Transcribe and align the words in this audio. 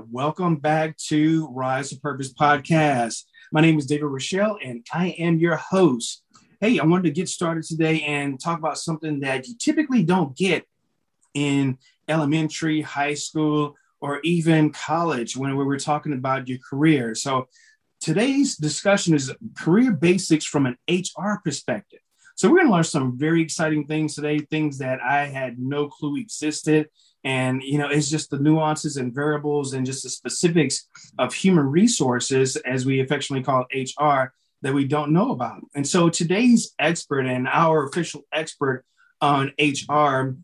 welcome 0.00 0.56
back 0.56 0.96
to 0.96 1.48
Rise 1.48 1.90
to 1.90 2.00
Purpose 2.00 2.32
podcast. 2.32 3.24
My 3.52 3.60
name 3.60 3.78
is 3.78 3.86
David 3.86 4.06
Rochelle, 4.06 4.58
and 4.64 4.86
I 4.92 5.08
am 5.18 5.38
your 5.38 5.56
host. 5.56 6.22
Hey, 6.60 6.78
I 6.78 6.84
wanted 6.84 7.04
to 7.04 7.10
get 7.10 7.28
started 7.28 7.64
today 7.64 8.02
and 8.02 8.40
talk 8.40 8.58
about 8.58 8.78
something 8.78 9.20
that 9.20 9.46
you 9.46 9.54
typically 9.58 10.02
don't 10.02 10.36
get 10.36 10.66
in 11.34 11.78
elementary, 12.08 12.80
high 12.80 13.14
school, 13.14 13.76
or 14.00 14.20
even 14.20 14.70
college 14.70 15.36
when 15.36 15.56
we 15.56 15.64
were 15.64 15.78
talking 15.78 16.12
about 16.12 16.48
your 16.48 16.58
career. 16.58 17.14
So, 17.14 17.48
today's 18.00 18.56
discussion 18.56 19.14
is 19.14 19.32
career 19.58 19.92
basics 19.92 20.44
from 20.44 20.66
an 20.66 20.76
HR 20.88 21.40
perspective. 21.44 22.00
So, 22.36 22.48
we're 22.48 22.58
going 22.58 22.68
to 22.68 22.72
learn 22.72 22.84
some 22.84 23.18
very 23.18 23.42
exciting 23.42 23.86
things 23.86 24.14
today, 24.14 24.38
things 24.38 24.78
that 24.78 25.00
I 25.02 25.26
had 25.26 25.58
no 25.58 25.88
clue 25.88 26.16
existed 26.16 26.88
and 27.24 27.62
you 27.62 27.78
know 27.78 27.88
it's 27.88 28.10
just 28.10 28.30
the 28.30 28.38
nuances 28.38 28.96
and 28.96 29.14
variables 29.14 29.74
and 29.74 29.86
just 29.86 30.02
the 30.02 30.10
specifics 30.10 30.88
of 31.18 31.32
human 31.32 31.66
resources 31.66 32.56
as 32.56 32.84
we 32.84 33.00
affectionately 33.00 33.44
call 33.44 33.66
hr 34.00 34.32
that 34.62 34.72
we 34.72 34.84
don't 34.84 35.12
know 35.12 35.32
about. 35.32 35.60
And 35.74 35.86
so 35.86 36.08
today's 36.08 36.72
expert 36.78 37.26
and 37.26 37.48
our 37.48 37.84
official 37.86 38.22
expert 38.32 38.84
on 39.20 39.52
hr 39.58 40.36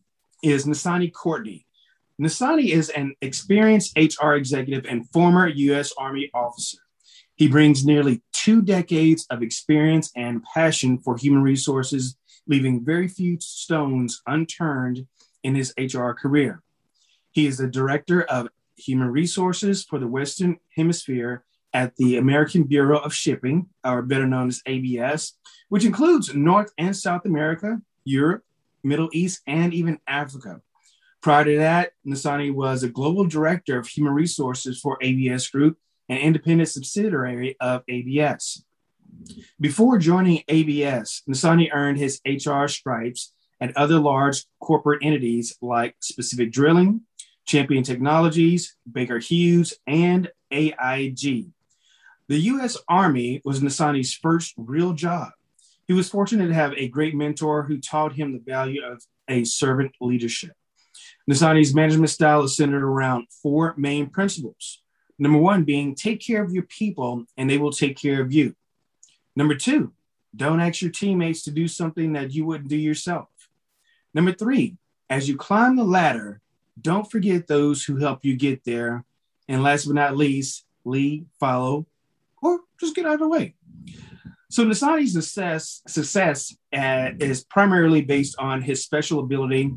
is 0.42 0.66
nasani 0.66 1.12
courtney. 1.12 1.66
Nasani 2.20 2.70
is 2.70 2.90
an 2.90 3.14
experienced 3.22 3.96
hr 3.96 4.32
executive 4.34 4.84
and 4.86 5.08
former 5.10 5.48
u.s 5.48 5.92
army 5.96 6.30
officer. 6.34 6.78
He 7.36 7.46
brings 7.46 7.84
nearly 7.84 8.22
two 8.32 8.62
decades 8.62 9.24
of 9.30 9.42
experience 9.42 10.10
and 10.16 10.42
passion 10.42 10.98
for 10.98 11.16
human 11.16 11.42
resources 11.42 12.16
leaving 12.48 12.84
very 12.84 13.06
few 13.06 13.38
stones 13.40 14.20
unturned 14.26 15.06
in 15.44 15.54
his 15.54 15.72
hr 15.78 16.10
career 16.10 16.62
he 17.38 17.46
is 17.46 17.58
the 17.58 17.68
director 17.68 18.22
of 18.24 18.48
human 18.76 19.06
resources 19.06 19.84
for 19.84 20.00
the 20.00 20.08
Western 20.08 20.58
Hemisphere 20.74 21.44
at 21.72 21.94
the 21.94 22.16
American 22.16 22.64
Bureau 22.64 22.98
of 22.98 23.14
Shipping, 23.14 23.68
or 23.84 24.02
better 24.02 24.26
known 24.26 24.48
as 24.48 24.60
ABS, 24.66 25.34
which 25.68 25.84
includes 25.84 26.34
North 26.34 26.72
and 26.78 26.96
South 26.96 27.24
America, 27.26 27.80
Europe, 28.02 28.42
Middle 28.82 29.08
East, 29.12 29.42
and 29.46 29.72
even 29.72 30.00
Africa. 30.08 30.60
Prior 31.20 31.44
to 31.44 31.58
that, 31.58 31.92
Nasani 32.04 32.52
was 32.52 32.82
a 32.82 32.88
global 32.88 33.24
director 33.24 33.78
of 33.78 33.86
human 33.86 34.14
resources 34.14 34.80
for 34.80 34.98
ABS 35.00 35.48
Group, 35.48 35.78
an 36.08 36.18
independent 36.18 36.70
subsidiary 36.70 37.56
of 37.60 37.84
ABS. 37.86 38.64
Before 39.60 39.96
joining 39.98 40.42
ABS, 40.48 41.22
Nasani 41.28 41.68
earned 41.72 41.98
his 41.98 42.20
HR 42.26 42.66
stripes 42.66 43.32
at 43.60 43.76
other 43.76 44.00
large 44.00 44.44
corporate 44.58 45.04
entities 45.04 45.56
like 45.62 45.94
Pacific 46.16 46.50
Drilling, 46.50 47.02
Champion 47.48 47.82
Technologies, 47.82 48.76
Baker 48.90 49.18
Hughes, 49.18 49.72
and 49.86 50.30
AIG. 50.50 51.46
The 52.28 52.38
U.S. 52.38 52.76
Army 52.86 53.40
was 53.42 53.60
Nasani's 53.60 54.12
first 54.12 54.52
real 54.58 54.92
job. 54.92 55.30
He 55.86 55.94
was 55.94 56.10
fortunate 56.10 56.48
to 56.48 56.54
have 56.54 56.74
a 56.74 56.88
great 56.88 57.14
mentor 57.14 57.62
who 57.62 57.78
taught 57.78 58.12
him 58.12 58.34
the 58.34 58.38
value 58.38 58.84
of 58.84 59.02
a 59.28 59.44
servant 59.44 59.92
leadership. 59.98 60.52
Nasani's 61.28 61.74
management 61.74 62.10
style 62.10 62.42
is 62.42 62.54
centered 62.54 62.84
around 62.84 63.28
four 63.42 63.74
main 63.78 64.10
principles. 64.10 64.82
Number 65.18 65.38
one 65.38 65.64
being 65.64 65.94
take 65.94 66.20
care 66.20 66.44
of 66.44 66.52
your 66.52 66.64
people 66.64 67.24
and 67.38 67.48
they 67.48 67.56
will 67.56 67.72
take 67.72 67.96
care 67.96 68.20
of 68.20 68.30
you. 68.30 68.54
Number 69.34 69.54
two, 69.54 69.94
don't 70.36 70.60
ask 70.60 70.82
your 70.82 70.90
teammates 70.90 71.44
to 71.44 71.50
do 71.50 71.66
something 71.66 72.12
that 72.12 72.34
you 72.34 72.44
wouldn't 72.44 72.68
do 72.68 72.76
yourself. 72.76 73.28
Number 74.12 74.32
three, 74.32 74.76
as 75.08 75.30
you 75.30 75.38
climb 75.38 75.76
the 75.76 75.84
ladder, 75.84 76.42
don't 76.80 77.10
forget 77.10 77.46
those 77.46 77.84
who 77.84 77.96
help 77.96 78.24
you 78.24 78.36
get 78.36 78.64
there. 78.64 79.04
And 79.48 79.62
last 79.62 79.86
but 79.86 79.94
not 79.94 80.16
least, 80.16 80.64
lead, 80.84 81.26
follow, 81.40 81.86
or 82.42 82.60
just 82.78 82.94
get 82.94 83.06
out 83.06 83.14
of 83.14 83.20
the 83.20 83.28
way. 83.28 83.54
So 84.50 84.64
Nasani's 84.64 85.12
success, 85.12 85.82
success 85.86 86.56
uh, 86.74 87.10
is 87.18 87.44
primarily 87.44 88.02
based 88.02 88.36
on 88.38 88.62
his 88.62 88.82
special 88.82 89.20
ability 89.20 89.74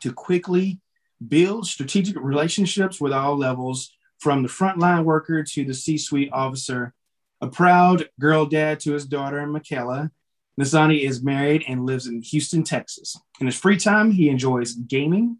to 0.00 0.12
quickly 0.12 0.80
build 1.26 1.66
strategic 1.66 2.16
relationships 2.20 3.00
with 3.00 3.12
all 3.12 3.36
levels, 3.36 3.92
from 4.18 4.42
the 4.42 4.48
frontline 4.48 5.04
worker 5.04 5.42
to 5.42 5.64
the 5.64 5.74
C-suite 5.74 6.30
officer. 6.32 6.94
A 7.40 7.48
proud 7.48 8.08
girl 8.18 8.46
dad 8.46 8.80
to 8.80 8.92
his 8.92 9.04
daughter, 9.04 9.46
Michaela, 9.46 10.10
Nasani 10.58 11.02
is 11.02 11.22
married 11.22 11.64
and 11.68 11.84
lives 11.84 12.06
in 12.06 12.22
Houston, 12.22 12.64
Texas. 12.64 13.20
In 13.40 13.46
his 13.46 13.58
free 13.58 13.76
time, 13.76 14.10
he 14.10 14.30
enjoys 14.30 14.72
gaming, 14.72 15.38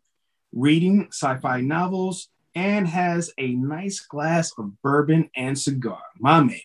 reading 0.56 1.06
sci 1.12 1.36
fi 1.38 1.60
novels, 1.60 2.28
and 2.54 2.88
has 2.88 3.30
a 3.36 3.52
nice 3.52 4.00
glass 4.00 4.52
of 4.58 4.80
bourbon 4.80 5.28
and 5.36 5.58
cigar. 5.58 6.00
My 6.18 6.42
man. 6.42 6.58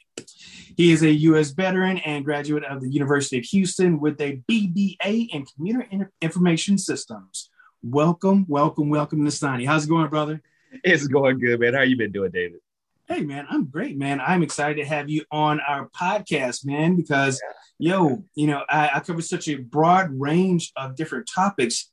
He 0.78 0.94
is 0.94 1.04
a 1.04 1.12
U.S. 1.12 1.52
veteran 1.52 1.98
and 1.98 2.24
graduate 2.24 2.64
of 2.64 2.80
the 2.80 2.90
University 2.90 3.38
of 3.38 3.44
Houston 3.44 4.00
with 4.00 4.20
a 4.22 4.42
BBA 4.50 5.30
in 5.34 5.46
Computer 5.46 5.86
Information 6.22 6.78
Systems. 6.78 7.50
Welcome, 7.84 8.46
welcome, 8.48 8.90
welcome, 8.90 9.20
Nasani. 9.26 9.68
How's 9.68 9.86
it 9.86 9.90
going, 9.90 10.10
brother? 10.10 10.42
It's 10.86 11.08
going 11.08 11.40
good, 11.40 11.60
man. 11.60 11.74
How 11.74 11.82
you 11.82 11.98
been 11.98 12.14
doing, 12.14 12.32
David? 12.32 12.62
Hey, 13.10 13.22
man, 13.22 13.46
I'm 13.50 13.66
great, 13.66 13.98
man. 13.98 14.22
I'm 14.22 14.42
excited 14.42 14.82
to 14.82 14.86
have 14.86 15.10
you 15.10 15.26
on 15.32 15.60
our 15.60 15.90
podcast, 15.90 16.66
man, 16.66 16.96
because, 16.96 17.42
yeah. 17.78 17.96
yo, 17.98 18.24
you 18.36 18.48
know, 18.48 18.64
I, 18.70 18.92
I 18.94 19.00
cover 19.02 19.22
such 19.22 19.50
a 19.50 19.56
broad 19.56 20.12
range 20.18 20.72
of 20.78 20.96
different 20.96 21.28
topics 21.28 21.92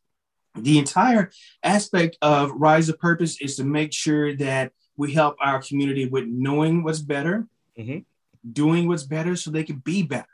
the 0.65 0.79
entire 0.79 1.31
aspect 1.63 2.17
of 2.23 2.51
rise 2.53 2.89
of 2.89 2.99
purpose 2.99 3.41
is 3.41 3.57
to 3.57 3.65
make 3.65 3.93
sure 3.93 4.35
that 4.37 4.73
we 4.97 5.13
help 5.13 5.37
our 5.41 5.63
community 5.63 6.07
with 6.07 6.25
knowing 6.27 6.83
what's 6.83 7.01
better 7.01 7.47
mm-hmm. 7.79 7.99
doing 8.53 8.89
what's 8.89 9.05
better 9.05 9.37
so 9.37 9.51
they 9.51 9.65
can 9.65 9.77
be 9.79 10.03
better 10.03 10.27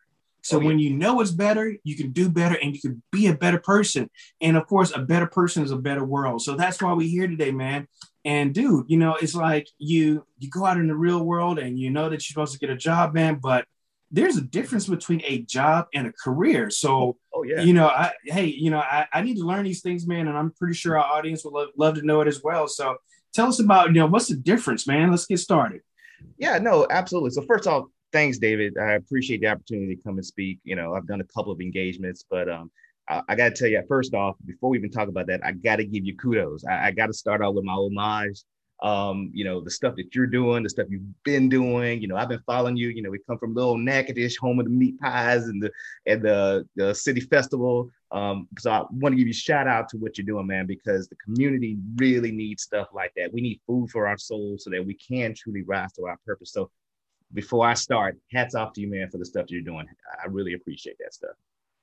so 0.43 0.59
oh, 0.59 0.61
yeah. 0.61 0.67
when 0.67 0.79
you 0.79 0.91
know 0.91 1.15
what's 1.15 1.31
better 1.31 1.75
you 1.84 1.97
can 1.97 2.13
do 2.13 2.29
better 2.29 2.57
and 2.63 2.75
you 2.75 2.81
can 2.81 3.03
be 3.11 3.27
a 3.27 3.34
better 3.34 3.59
person 3.59 4.11
and 4.41 4.57
of 4.57 4.67
course 4.67 4.93
a 4.95 5.01
better 5.01 5.27
person 5.27 5.63
is 5.63 5.71
a 5.71 5.77
better 5.77 6.05
world 6.05 6.43
so 6.43 6.55
that's 6.55 6.81
why 6.83 6.93
we're 6.93 7.09
here 7.09 7.29
today 7.29 7.51
man 7.51 7.87
and 8.25 8.55
dude 8.55 8.87
you 8.89 8.97
know 8.97 9.17
it's 9.17 9.34
like 9.34 9.69
you 9.79 10.25
you 10.39 10.49
go 10.49 10.65
out 10.65 10.79
in 10.79 10.89
the 10.89 10.95
real 10.95 11.25
world 11.25 11.59
and 11.59 11.79
you 11.79 11.91
know 11.91 12.05
that 12.05 12.17
you're 12.17 12.21
supposed 12.21 12.53
to 12.53 12.59
get 12.59 12.71
a 12.71 12.77
job 12.77 13.15
man 13.15 13.37
but 13.37 13.67
there's 14.15 14.37
a 14.37 14.43
difference 14.43 14.87
between 14.87 15.21
a 15.25 15.43
job 15.43 15.87
and 15.93 16.07
a 16.07 16.13
career. 16.13 16.71
So, 16.71 17.17
oh, 17.35 17.43
yeah. 17.43 17.63
you 17.63 17.73
know, 17.75 17.89
I, 17.89 18.13
hey, 18.25 18.47
you 18.47 18.71
know, 18.71 18.79
I, 18.79 19.07
I 19.13 19.23
need 19.23 19.37
to 19.39 19.45
learn 19.45 19.65
these 19.65 19.83
things, 19.83 20.07
man. 20.07 20.29
And 20.29 20.39
I'm 20.39 20.53
pretty 20.53 20.75
sure 20.75 20.97
our 20.97 21.19
audience 21.19 21.45
would 21.45 21.53
love, 21.53 21.71
love 21.77 21.97
to 21.97 22.03
know 22.03 22.21
it 22.21 22.29
as 22.29 22.41
well. 22.41 22.69
So 22.69 22.97
tell 23.35 23.49
us 23.49 23.59
about, 23.59 23.89
you 23.89 23.95
know, 23.95 24.07
what's 24.07 24.29
the 24.29 24.37
difference, 24.37 24.87
man? 24.87 25.11
Let's 25.11 25.27
get 25.27 25.41
started. 25.41 25.81
Yeah, 26.39 26.59
no, 26.59 26.87
absolutely. 26.89 27.31
So 27.31 27.43
first 27.43 27.67
off, 27.67 27.87
thanks, 28.13 28.39
David. 28.39 28.79
I 28.79 28.93
appreciate 28.93 29.41
the 29.41 29.49
opportunity 29.49 29.97
to 29.97 30.03
come 30.03 30.15
and 30.15 30.25
speak. 30.25 30.61
You 30.63 30.77
know, 30.77 30.95
I've 30.95 31.09
done 31.09 31.21
a 31.21 31.27
couple 31.37 31.51
of 31.51 31.61
engagements, 31.61 32.25
but 32.31 32.49
um, 32.49 32.71
I, 33.09 33.21
I 33.29 33.35
got 33.35 33.49
to 33.49 33.55
tell 33.57 33.69
you, 33.69 33.83
first 33.89 34.15
off, 34.15 34.37
before 34.47 34.71
we 34.71 34.79
even 34.79 34.93
talk 34.93 35.09
about 35.09 35.27
that, 35.27 35.45
I 35.45 35.53
got 35.53 35.77
to 35.77 35.85
give 35.85 36.05
you 36.05 36.17
kudos. 36.17 36.65
I, 36.65 36.87
I 36.87 36.91
got 36.93 37.09
to 37.09 37.13
start 37.13 37.43
out 37.43 37.57
with 37.57 37.65
my 37.65 37.73
homage 37.73 38.45
um, 38.83 39.31
you 39.33 39.45
know, 39.45 39.61
the 39.61 39.71
stuff 39.71 39.95
that 39.97 40.15
you're 40.15 40.27
doing, 40.27 40.63
the 40.63 40.69
stuff 40.69 40.89
you've 40.91 41.22
been 41.22 41.48
doing. 41.48 42.03
You 42.03 42.09
know, 42.09 42.16
I've 42.16 42.28
been 42.28 42.43
following 42.45 42.77
you. 42.77 42.89
You 42.89 43.03
know, 43.03 43.10
we 43.10 43.19
come 43.27 43.39
from 43.39 43.54
little 43.54 43.78
Natchitoches, 43.78 44.37
home 44.37 44.59
of 44.59 44.66
the 44.66 44.71
meat 44.71 45.01
pies 45.01 45.45
and 45.45 45.63
the 45.63 45.71
and 46.07 46.22
the, 46.22 46.66
the 46.77 46.95
city 46.95 47.21
festival. 47.21 47.91
Um, 48.10 48.48
so 48.59 48.71
I 48.71 48.84
want 48.91 49.13
to 49.13 49.16
give 49.16 49.27
you 49.27 49.33
a 49.33 49.34
shout 49.34 49.66
out 49.66 49.89
to 49.91 49.97
what 49.97 50.19
you're 50.19 50.27
doing, 50.27 50.47
man, 50.47 50.66
because 50.66 51.09
the 51.09 51.16
community 51.16 51.78
really 51.97 52.31
needs 52.31 52.63
stuff 52.63 52.89
like 52.93 53.13
that. 53.16 53.33
We 53.33 53.41
need 53.41 53.60
food 53.66 53.91
for 53.91 54.07
our 54.07 54.19
souls 54.19 54.65
so 54.65 54.71
that 54.71 54.84
we 54.84 54.95
can 54.95 55.34
truly 55.34 55.63
rise 55.63 55.93
to 55.95 56.07
our 56.07 56.19
purpose. 56.27 56.53
So 56.53 56.71
before 57.33 57.66
I 57.66 57.75
start, 57.75 58.19
hats 58.33 58.54
off 58.54 58.72
to 58.75 58.81
you, 58.81 58.89
man, 58.89 59.10
for 59.10 59.19
the 59.19 59.25
stuff 59.25 59.47
you're 59.48 59.63
doing. 59.63 59.87
I 60.22 60.28
really 60.28 60.54
appreciate 60.54 60.97
that 61.01 61.15
stuff. 61.15 61.34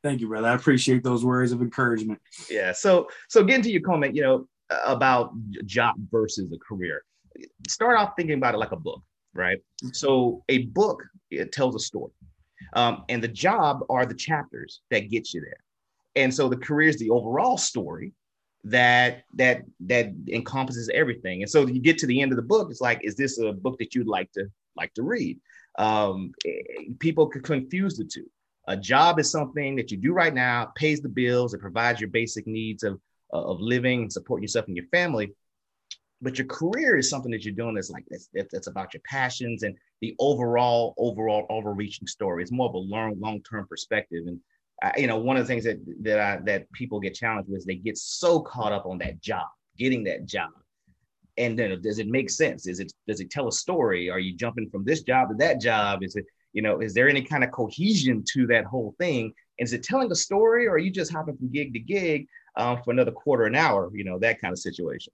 Thank 0.04 0.21
you, 0.21 0.27
brother. 0.27 0.48
I 0.48 0.54
appreciate 0.54 1.04
those 1.04 1.24
words 1.24 1.51
of 1.51 1.62
encouragement. 1.62 2.19
Yeah. 2.50 2.71
So, 2.71 3.10
so 3.27 3.44
getting 3.44 3.63
to 3.63 3.71
your 3.71 3.81
comment, 3.81 4.15
you 4.15 4.24
know, 4.24 4.48
about 4.85 5.33
job 5.65 5.95
versus 6.12 6.51
a 6.51 6.57
career. 6.57 7.03
Start 7.68 7.97
off 7.97 8.13
thinking 8.15 8.38
about 8.38 8.56
it 8.56 8.57
like 8.57 8.71
a 8.71 8.77
book, 8.77 9.01
right? 9.33 9.59
So 9.94 10.44
a 10.50 10.59
book 10.65 11.03
it 11.29 11.51
tells 11.51 11.75
a 11.75 11.79
story, 11.79 12.12
um, 12.73 13.03
and 13.09 13.23
the 13.23 13.27
job 13.27 13.85
are 13.89 14.06
the 14.06 14.15
chapters 14.15 14.81
that 14.91 15.09
get 15.09 15.33
you 15.33 15.41
there, 15.41 15.63
and 16.15 16.33
so 16.33 16.50
the 16.50 16.57
career 16.57 16.89
is 16.89 17.00
the 17.00 17.09
overall 17.09 17.57
story 17.57 18.13
that 18.63 19.23
that 19.35 19.63
that 19.81 20.13
encompasses 20.27 20.89
everything. 20.94 21.41
And 21.41 21.50
so 21.50 21.65
you 21.65 21.81
get 21.81 21.97
to 22.00 22.07
the 22.07 22.21
end 22.21 22.31
of 22.31 22.35
the 22.35 22.44
book, 22.44 22.69
it's 22.69 22.81
like, 22.81 23.00
is 23.03 23.15
this 23.15 23.39
a 23.39 23.53
book 23.53 23.77
that 23.79 23.95
you'd 23.95 24.07
like 24.07 24.31
to 24.33 24.47
like 24.75 24.94
to 24.95 25.03
read? 25.03 25.39
Um, 25.79 26.33
people 27.00 27.27
could 27.27 27.44
confuse 27.44 27.95
the 27.95 28.03
two. 28.03 28.29
A 28.67 28.77
job 28.77 29.19
is 29.19 29.31
something 29.31 29.75
that 29.77 29.89
you 29.89 29.97
do 29.97 30.13
right 30.13 30.33
now, 30.33 30.71
pays 30.75 31.01
the 31.01 31.09
bills, 31.09 31.53
it 31.53 31.62
provides 31.62 32.00
your 32.00 32.09
basic 32.09 32.45
needs 32.45 32.83
of 32.83 33.00
uh, 33.33 33.42
of 33.42 33.60
living 33.60 34.04
and 34.04 34.13
supporting 34.13 34.44
yourself 34.44 34.68
and 34.68 34.75
your 34.75 34.88
family. 34.88 35.33
But 36.22 36.38
your 36.38 36.48
career 36.48 36.98
is 36.98 37.10
something 37.10 37.31
that 37.31 37.44
you're 37.44 37.56
doing 37.56 37.74
that's 37.74 37.89
like 37.89 38.06
that's, 38.33 38.68
about 38.68 38.94
your 38.94 39.01
passions 39.10 39.63
and 39.63 39.75
the 40.01 40.16
overall, 40.19 40.94
overall, 40.98 41.48
overreaching 41.50 42.07
story. 42.07 42.44
It's 42.44 42.51
more 42.51 42.69
of 42.69 42.75
a 42.75 42.78
long, 42.78 43.19
long-term 43.19 43.66
perspective. 43.68 44.28
And 44.28 44.39
I, 44.83 44.94
you 44.98 45.07
know, 45.07 45.18
one 45.18 45.38
of 45.38 45.44
the 45.44 45.48
things 45.48 45.63
that 45.63 45.78
that 46.04 46.19
I, 46.19 46.39
that 46.45 46.72
people 46.74 47.00
get 47.00 47.16
challenged 47.16 47.50
with 47.50 47.60
is 47.60 47.66
they 47.66 47.75
get 47.75 47.98
so 47.98 48.39
caught 48.39 48.72
up 48.72 48.86
on 48.86 49.00
that 49.00 49.19
job, 49.22 49.48
getting 49.77 50.04
that 50.04 50.25
job, 50.25 50.51
and 51.38 51.57
then 51.57 51.81
does 51.81 51.98
it 51.98 52.07
make 52.07 52.30
sense? 52.30 52.68
Is 52.68 52.80
it 52.80 52.92
does 53.07 53.19
it 53.19 53.31
tell 53.31 53.48
a 53.48 53.51
story? 53.51 54.10
Are 54.10 54.19
you 54.19 54.36
jumping 54.36 54.69
from 54.69 54.84
this 54.84 55.01
job 55.01 55.30
to 55.30 55.36
that 55.36 55.60
job? 55.60 56.04
Is 56.04 56.16
it 56.16 56.25
you 56.53 56.62
know 56.62 56.81
is 56.81 56.94
there 56.94 57.09
any 57.09 57.21
kind 57.21 57.44
of 57.44 57.51
cohesion 57.51 58.24
to 58.33 58.48
that 58.48 58.65
whole 58.65 58.95
thing? 59.00 59.33
And 59.59 59.65
is 59.65 59.74
it 59.74 59.83
telling 59.83 60.12
a 60.12 60.15
story, 60.15 60.68
or 60.68 60.74
are 60.74 60.77
you 60.80 60.92
just 60.92 61.12
hopping 61.12 61.38
from 61.38 61.51
gig 61.51 61.74
to 61.74 61.80
gig 61.80 62.27
uh, 62.56 62.77
for 62.77 62.92
another 62.92 63.12
quarter 63.12 63.45
an 63.45 63.56
hour? 63.56 63.92
You 63.94 64.03
know 64.03 64.19
that 64.19 64.42
kind 64.42 64.51
of 64.51 64.59
situation. 64.59 65.13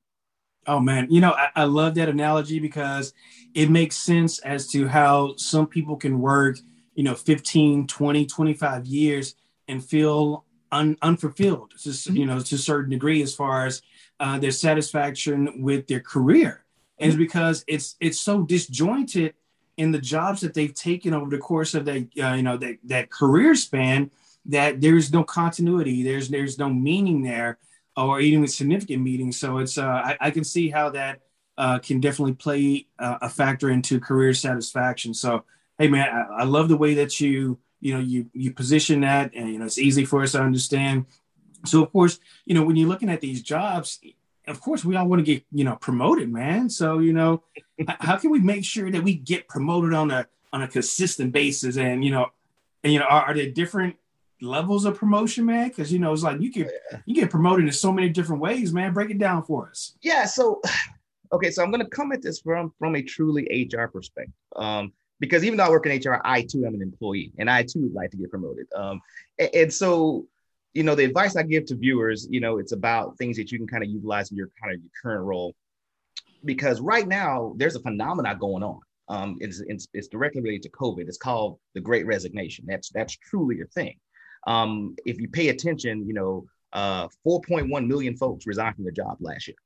Oh 0.68 0.81
man, 0.81 1.07
you 1.10 1.22
know, 1.22 1.31
I, 1.31 1.50
I, 1.56 1.63
love 1.63 1.95
that 1.95 2.10
analogy 2.10 2.60
because 2.60 3.13
it 3.54 3.69
makes 3.69 3.95
sense 3.95 4.39
as 4.39 4.68
to 4.72 4.86
how 4.86 5.38
some 5.38 5.66
people 5.66 5.95
can 5.95 6.19
work, 6.19 6.57
you 6.94 7.06
know, 7.06 7.16
15, 7.16 7.88
20, 7.88 8.25
25 8.25 8.86
years 8.86 9.36
and 9.69 9.81
feel 9.81 10.44
un, 10.74 10.98
unfulfilled, 11.01 11.74
just, 11.80 12.07
mm-hmm. 12.07 12.18
you 12.18 12.25
know, 12.25 12.42
to 12.42 12.56
a 12.56 12.57
certain 12.57 12.89
degree 12.89 13.22
as 13.22 13.34
far 13.34 13.66
as 13.66 13.81
uh, 14.19 14.39
their 14.39 14.51
satisfaction 14.51 15.63
with 15.63 15.88
their 15.88 16.01
career. 16.01 16.66
And 17.00 17.13
mm-hmm. 17.13 17.22
it's 17.22 17.31
because 17.31 17.63
it's 17.68 17.95
it's 18.01 18.19
so 18.19 18.44
disjointed 18.44 19.36
in 19.77 19.91
the 19.91 20.00
jobs 20.00 20.41
that 20.41 20.53
they've 20.53 20.74
taken 20.74 21.13
over 21.13 21.29
the 21.29 21.38
course 21.38 21.74
of 21.74 21.85
that, 21.85 22.07
uh, 22.21 22.33
you 22.33 22.44
know, 22.44 22.57
that, 22.57 22.77
that 22.83 23.09
career 23.09 23.56
span 23.56 24.12
that 24.47 24.81
there's 24.81 25.12
no 25.13 25.24
continuity, 25.24 26.03
there's 26.03 26.29
there's 26.29 26.57
no 26.57 26.69
meaning 26.69 27.21
there 27.21 27.57
or 27.95 28.19
even 28.19 28.47
significant 28.47 29.03
meaning 29.03 29.31
So 29.31 29.57
it's 29.57 29.77
uh, 29.77 29.85
I, 29.88 30.18
I, 30.21 30.31
can 30.31 30.44
see 30.44 30.69
how 30.69 30.91
that 30.91 31.21
uh, 31.57 31.79
can 31.79 32.00
definitely 32.00 32.33
play 32.33 32.88
uh, 33.00 33.18
a 33.21 33.29
factor 33.29 33.71
into 33.71 34.00
career 34.00 34.33
satisfaction. 34.33 35.13
So 35.13 35.44
hey 35.77 35.88
man, 35.88 36.07
I, 36.07 36.41
I, 36.41 36.44
love 36.44 36.69
the 36.69 36.77
way 36.77 36.94
that 36.95 37.19
you 37.19 37.59
you 37.81 37.94
know 37.94 38.00
you 38.00 38.29
you 38.33 38.53
position 38.53 39.01
that, 39.01 39.33
and 39.35 39.50
you 39.51 39.59
know 39.59 39.65
it's 39.65 39.79
easy 39.79 40.06
for 40.06 40.21
us 40.24 40.33
to 40.33 40.41
understand. 40.41 41.06
So 41.65 41.83
of 41.83 41.91
course, 41.91 42.19
you 42.45 42.53
know 42.53 42.63
when 42.63 42.75
you're 42.75 42.88
looking 42.88 43.09
at 43.09 43.21
these 43.21 43.41
jobs, 43.41 44.00
of 44.48 44.62
course 44.62 44.84
we 44.84 44.96
all 44.96 45.08
want 45.08 45.20
to 45.20 45.34
get 45.34 45.44
you 45.52 45.64
know 45.64 45.76
promoted, 45.76 46.32
man. 46.32 46.70
So 46.70 47.00
you 47.00 47.14
know 47.14 47.44
how 48.00 48.18
can 48.18 48.32
we 48.32 48.40
make 48.40 48.66
sure 48.66 48.90
that 48.92 49.04
we 49.04 49.16
get 49.16 49.48
promoted 49.48 49.94
on 49.94 50.12
a 50.12 50.28
on 50.54 50.62
a 50.62 50.68
consistent 50.68 51.32
basis, 51.32 51.78
and 51.78 52.04
you 52.04 52.12
know 52.12 52.28
and 52.84 52.94
you 52.94 53.00
know 53.00 53.06
are, 53.06 53.26
are 53.26 53.34
there 53.34 53.52
different 53.52 53.96
levels 54.42 54.86
of 54.86 54.98
promotion, 54.98 55.46
man? 55.46 55.70
Because 55.70 55.92
you 55.92 56.00
know, 56.00 56.14
it's 56.14 56.24
like 56.24 56.42
you 56.42 56.52
get 56.52 56.68
oh, 56.68 56.78
yeah. 56.92 57.00
you 57.06 57.16
get 57.16 57.30
promoted 57.30 57.66
in 57.66 57.72
so 57.72 57.92
many 57.92 58.10
different 58.10 58.42
ways, 58.42 58.74
man. 58.74 58.94
Break 58.94 59.10
it 59.10 59.18
down 59.18 59.44
for 59.44 59.70
us. 59.70 59.96
Yeah. 60.02 60.26
So, 60.26 60.62
okay, 61.34 61.52
so 61.52 61.64
I'm 61.64 61.72
gonna 61.72 61.90
come 61.90 62.12
at 62.12 62.22
this 62.22 62.40
from 62.40 62.74
from 62.80 62.96
a 62.96 63.02
truly 63.02 63.70
HR 63.72 63.88
perspective. 63.88 64.34
Um, 64.56 64.94
because 65.20 65.44
even 65.44 65.58
though 65.58 65.66
I 65.66 65.70
work 65.70 65.88
in 65.88 66.00
HR, 66.00 66.22
I 66.24 66.44
too 66.44 66.66
am 66.66 66.76
an 66.76 66.82
employee, 66.82 67.32
and 67.38 67.50
I 67.50 67.64
too 67.64 67.90
like 67.94 68.12
to 68.12 68.18
get 68.18 68.30
promoted. 68.30 68.68
Um, 68.76 69.02
and, 69.40 69.50
and 69.54 69.74
so, 69.74 70.28
you 70.77 70.83
know, 70.83 70.94
the 70.94 71.03
advice 71.03 71.35
I 71.35 71.41
give 71.41 71.65
to 71.65 71.75
viewers, 71.75 72.27
you 72.29 72.39
know, 72.39 72.59
it's 72.59 72.71
about 72.71 73.18
things 73.18 73.35
that 73.38 73.51
you 73.51 73.57
can 73.57 73.65
kind 73.65 73.83
of 73.83 73.89
utilize 73.89 74.29
in 74.29 74.38
your 74.38 74.51
kind 74.62 74.75
of 74.75 74.79
your 74.79 74.91
current 75.01 75.25
role. 75.25 75.56
Because 76.45 76.79
right 76.79 77.07
now 77.07 77.56
there's 77.57 77.75
a 77.75 77.79
phenomena 77.79 78.35
going 78.35 78.62
on. 78.62 78.79
Um, 79.09 79.38
it's, 79.39 79.59
it's, 79.65 79.88
it's 79.95 80.07
directly 80.07 80.39
related 80.39 80.62
to 80.63 80.69
COVID. 80.69 81.07
It's 81.07 81.18
called 81.18 81.57
the 81.74 81.81
Great 81.81 82.06
Resignation. 82.06 82.65
That's 82.68 82.89
that's 82.91 83.18
truly 83.18 83.62
a 83.62 83.65
thing. 83.65 83.97
Um, 84.45 84.95
if 85.03 85.19
you 85.19 85.27
pay 85.27 85.50
attention, 85.50 86.06
you 86.07 86.13
know, 86.13 86.45
uh, 86.74 87.07
4.1 87.25 87.88
million 87.88 88.15
folks 88.15 88.45
resigned 88.45 88.75
from 88.75 88.83
their 88.83 88.94
job 88.94 89.18
last 89.19 89.47
year. 89.47 89.57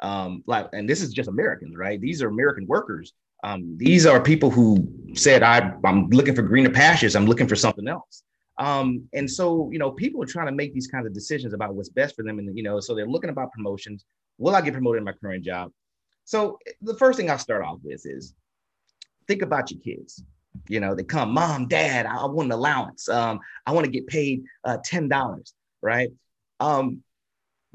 Um, 0.00 0.42
like, 0.46 0.68
and 0.72 0.88
this 0.88 1.02
is 1.02 1.12
just 1.12 1.28
Americans, 1.28 1.76
right? 1.76 2.00
These 2.00 2.22
are 2.22 2.28
American 2.28 2.66
workers. 2.66 3.12
Um, 3.42 3.76
these 3.76 4.06
are 4.06 4.18
people 4.18 4.50
who 4.50 4.88
said, 5.12 5.42
I, 5.42 5.74
I'm 5.84 6.08
looking 6.08 6.34
for 6.34 6.40
greener 6.40 6.70
pastures. 6.70 7.14
I'm 7.16 7.26
looking 7.26 7.48
for 7.48 7.56
something 7.56 7.86
else. 7.86 8.22
Um, 8.58 9.08
and 9.12 9.30
so, 9.30 9.68
you 9.72 9.78
know, 9.78 9.90
people 9.90 10.22
are 10.22 10.26
trying 10.26 10.46
to 10.46 10.52
make 10.52 10.72
these 10.72 10.86
kinds 10.86 11.06
of 11.06 11.12
decisions 11.12 11.54
about 11.54 11.74
what's 11.74 11.88
best 11.88 12.14
for 12.14 12.22
them. 12.22 12.38
And, 12.38 12.56
you 12.56 12.62
know, 12.62 12.80
so 12.80 12.94
they're 12.94 13.08
looking 13.08 13.30
about 13.30 13.52
promotions. 13.52 14.04
Will 14.38 14.54
I 14.54 14.60
get 14.60 14.72
promoted 14.72 14.98
in 14.98 15.04
my 15.04 15.12
current 15.12 15.44
job? 15.44 15.72
So 16.24 16.58
the 16.80 16.96
first 16.96 17.18
thing 17.18 17.30
I'll 17.30 17.38
start 17.38 17.64
off 17.64 17.78
with 17.82 18.02
is 18.04 18.34
think 19.28 19.42
about 19.42 19.70
your 19.70 19.80
kids. 19.80 20.22
You 20.68 20.80
know, 20.80 20.94
they 20.94 21.02
come, 21.02 21.32
mom, 21.32 21.66
dad, 21.66 22.06
I, 22.06 22.24
want 22.26 22.46
an 22.46 22.52
allowance. 22.52 23.08
Um, 23.08 23.40
I 23.66 23.72
want 23.72 23.86
to 23.86 23.90
get 23.90 24.06
paid 24.06 24.44
uh, 24.64 24.78
$10, 24.86 25.52
right? 25.82 26.10
Um, 26.60 27.02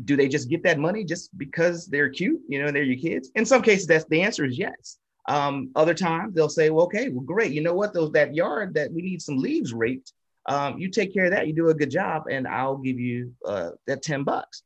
do 0.05 0.15
they 0.15 0.29
just 0.29 0.49
get 0.49 0.63
that 0.63 0.79
money 0.79 1.03
just 1.03 1.37
because 1.37 1.87
they're 1.87 2.09
cute, 2.09 2.39
you 2.47 2.59
know, 2.59 2.67
and 2.67 2.75
they're 2.75 2.83
your 2.83 2.99
kids? 2.99 3.31
In 3.35 3.45
some 3.45 3.61
cases, 3.61 3.85
that's 3.85 4.05
the 4.05 4.21
answer 4.21 4.45
is 4.45 4.57
yes. 4.57 4.97
Um, 5.27 5.71
other 5.75 5.93
times 5.93 6.33
they'll 6.33 6.49
say, 6.49 6.69
well, 6.69 6.85
okay, 6.85 7.09
well, 7.09 7.23
great. 7.23 7.51
You 7.51 7.61
know 7.61 7.73
what? 7.73 7.93
Those 7.93 8.11
that 8.13 8.33
yard 8.33 8.73
that 8.75 8.91
we 8.91 9.01
need 9.01 9.21
some 9.21 9.37
leaves 9.37 9.73
raked. 9.73 10.13
Um, 10.49 10.79
you 10.79 10.89
take 10.89 11.13
care 11.13 11.25
of 11.25 11.31
that. 11.31 11.47
You 11.47 11.53
do 11.53 11.69
a 11.69 11.73
good 11.73 11.91
job, 11.91 12.23
and 12.29 12.47
I'll 12.47 12.77
give 12.77 12.99
you 12.99 13.31
uh, 13.45 13.71
that 13.87 14.01
ten 14.01 14.23
bucks. 14.23 14.63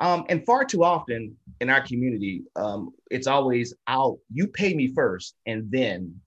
Um, 0.00 0.24
and 0.28 0.44
far 0.44 0.64
too 0.64 0.82
often 0.82 1.36
in 1.60 1.70
our 1.70 1.82
community, 1.82 2.42
um, 2.56 2.90
it's 3.10 3.26
always 3.26 3.74
I'll 3.86 4.18
you 4.32 4.48
pay 4.48 4.74
me 4.74 4.92
first, 4.92 5.36
and 5.46 5.70
then 5.70 6.20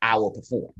I 0.00 0.16
will 0.16 0.30
perform. 0.30 0.72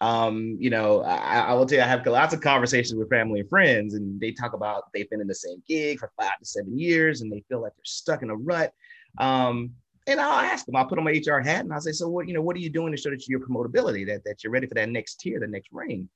Um, 0.00 0.56
you 0.60 0.68
know, 0.68 1.02
I, 1.02 1.38
I, 1.38 1.52
will 1.54 1.64
tell 1.64 1.78
you, 1.78 1.84
I 1.84 1.86
have 1.86 2.06
lots 2.06 2.34
of 2.34 2.42
conversations 2.42 2.98
with 2.98 3.08
family 3.08 3.40
and 3.40 3.48
friends, 3.48 3.94
and 3.94 4.20
they 4.20 4.32
talk 4.32 4.52
about 4.52 4.92
they've 4.92 5.08
been 5.08 5.20
in 5.20 5.26
the 5.26 5.34
same 5.34 5.62
gig 5.66 6.00
for 6.00 6.10
five 6.20 6.38
to 6.38 6.44
seven 6.44 6.78
years, 6.78 7.20
and 7.20 7.32
they 7.32 7.44
feel 7.48 7.62
like 7.62 7.72
they're 7.76 7.84
stuck 7.84 8.22
in 8.22 8.30
a 8.30 8.36
rut. 8.36 8.72
Um, 9.18 9.70
and 10.06 10.20
I'll 10.20 10.40
ask 10.40 10.66
them, 10.66 10.76
I'll 10.76 10.86
put 10.86 10.98
on 10.98 11.04
my 11.04 11.12
HR 11.12 11.38
hat, 11.38 11.64
and 11.64 11.72
I'll 11.72 11.80
say, 11.80 11.92
so 11.92 12.08
what, 12.08 12.28
you 12.28 12.34
know, 12.34 12.42
what 12.42 12.56
are 12.56 12.60
you 12.60 12.68
doing 12.68 12.92
to 12.92 12.98
show 12.98 13.10
that 13.10 13.26
your 13.28 13.40
promotability, 13.40 14.06
that 14.08 14.24
that 14.24 14.42
you're 14.42 14.52
ready 14.52 14.66
for 14.66 14.74
that 14.74 14.88
next 14.88 15.20
tier, 15.20 15.40
the 15.40 15.46
next 15.46 15.68
ring? 15.72 16.08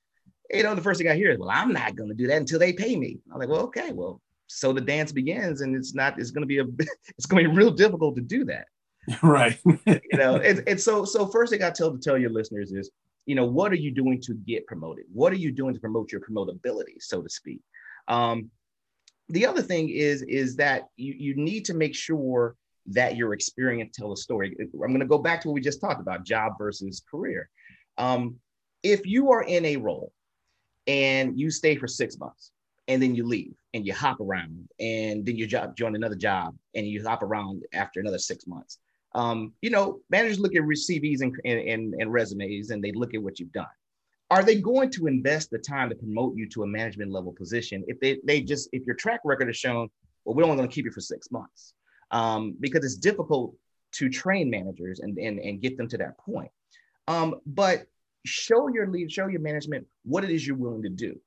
You 0.53 0.63
know, 0.63 0.75
the 0.75 0.81
first 0.81 0.99
thing 0.99 1.09
I 1.09 1.15
hear 1.15 1.31
is, 1.31 1.39
well, 1.39 1.49
I'm 1.51 1.71
not 1.71 1.95
going 1.95 2.09
to 2.09 2.15
do 2.15 2.27
that 2.27 2.37
until 2.37 2.59
they 2.59 2.73
pay 2.73 2.95
me. 2.95 3.19
I'm 3.31 3.39
like, 3.39 3.49
well, 3.49 3.61
okay, 3.61 3.91
well, 3.91 4.21
so 4.47 4.73
the 4.73 4.81
dance 4.81 5.11
begins, 5.11 5.61
and 5.61 5.75
it's 5.75 5.95
not, 5.95 6.19
it's 6.19 6.31
going 6.31 6.41
to 6.41 6.47
be 6.47 6.59
a, 6.59 6.65
it's 7.17 7.25
going 7.25 7.43
to 7.43 7.49
be 7.49 7.55
real 7.55 7.71
difficult 7.71 8.15
to 8.15 8.21
do 8.21 8.45
that. 8.45 8.65
right. 9.23 9.57
You 9.65 9.99
know 10.13 10.35
and, 10.35 10.63
and 10.67 10.79
so 10.79 11.05
so 11.05 11.25
first 11.25 11.51
thing 11.51 11.63
i 11.63 11.71
tell 11.71 11.91
to 11.91 11.97
tell 11.97 12.19
your 12.19 12.29
listeners 12.29 12.71
is 12.71 12.91
you 13.25 13.35
know 13.35 13.45
what 13.45 13.71
are 13.71 13.77
you 13.77 13.91
doing 13.91 14.19
to 14.21 14.33
get 14.33 14.65
promoted? 14.67 15.05
What 15.11 15.31
are 15.31 15.37
you 15.37 15.51
doing 15.51 15.73
to 15.73 15.79
promote 15.79 16.11
your 16.11 16.21
promotability 16.21 16.95
so 16.99 17.21
to 17.21 17.29
speak? 17.29 17.61
Um, 18.07 18.49
the 19.29 19.45
other 19.45 19.61
thing 19.61 19.89
is 19.89 20.21
is 20.23 20.55
that 20.57 20.87
you, 20.97 21.13
you 21.17 21.35
need 21.35 21.65
to 21.65 21.73
make 21.73 21.95
sure 21.95 22.55
that 22.87 23.15
your 23.15 23.33
experience 23.33 23.95
tell 23.95 24.11
a 24.11 24.17
story. 24.17 24.55
I'm 24.59 24.79
going 24.79 24.99
to 24.99 25.05
go 25.05 25.19
back 25.19 25.41
to 25.41 25.47
what 25.47 25.53
we 25.53 25.61
just 25.61 25.81
talked 25.81 26.01
about 26.01 26.25
job 26.25 26.53
versus 26.57 27.03
career. 27.09 27.49
Um, 27.97 28.37
if 28.83 29.05
you 29.05 29.31
are 29.31 29.43
in 29.43 29.65
a 29.65 29.77
role 29.77 30.11
and 30.87 31.39
you 31.39 31.49
stay 31.49 31.75
for 31.75 31.87
six 31.87 32.17
months 32.17 32.51
and 32.87 33.01
then 33.01 33.15
you 33.15 33.25
leave 33.25 33.53
and 33.73 33.85
you 33.85 33.93
hop 33.93 34.19
around 34.19 34.67
and 34.79 35.25
then 35.25 35.35
you 35.35 35.47
job, 35.47 35.75
join 35.75 35.95
another 35.95 36.15
job 36.15 36.55
and 36.75 36.87
you 36.87 37.03
hop 37.03 37.21
around 37.23 37.63
after 37.73 37.99
another 37.99 38.19
six 38.19 38.47
months 38.47 38.79
um, 39.13 39.53
you 39.61 39.69
know, 39.69 39.99
managers 40.09 40.39
look 40.39 40.55
at 40.55 40.61
CVs 40.61 41.21
and, 41.21 41.35
and, 41.43 41.93
and 41.95 42.13
resumes 42.13 42.69
and 42.69 42.83
they 42.83 42.91
look 42.91 43.13
at 43.13 43.21
what 43.21 43.39
you've 43.39 43.51
done. 43.51 43.65
Are 44.29 44.43
they 44.43 44.61
going 44.61 44.89
to 44.91 45.07
invest 45.07 45.51
the 45.51 45.57
time 45.57 45.89
to 45.89 45.95
promote 45.95 46.37
you 46.37 46.47
to 46.49 46.63
a 46.63 46.67
management 46.67 47.11
level 47.11 47.33
position 47.33 47.83
if 47.87 47.99
they, 47.99 48.19
they 48.23 48.41
just, 48.41 48.69
if 48.71 48.85
your 48.85 48.95
track 48.95 49.19
record 49.25 49.47
has 49.47 49.57
shown, 49.57 49.89
well, 50.23 50.35
we're 50.35 50.43
only 50.43 50.55
going 50.55 50.69
to 50.69 50.73
keep 50.73 50.85
you 50.85 50.91
for 50.91 51.01
six 51.01 51.31
months? 51.31 51.73
Um, 52.11 52.55
because 52.59 52.85
it's 52.85 52.95
difficult 52.95 53.55
to 53.93 54.09
train 54.09 54.49
managers 54.49 55.01
and, 55.01 55.17
and, 55.17 55.39
and 55.39 55.61
get 55.61 55.75
them 55.75 55.89
to 55.89 55.97
that 55.97 56.17
point. 56.17 56.51
Um, 57.09 57.35
but 57.45 57.87
show 58.25 58.67
your 58.69 58.87
lead, 58.87 59.11
show 59.11 59.27
your 59.27 59.41
management 59.41 59.85
what 60.03 60.23
it 60.23 60.29
is 60.29 60.45
you're 60.45 60.57
willing 60.57 60.83
to 60.83 60.89
do 60.89 61.19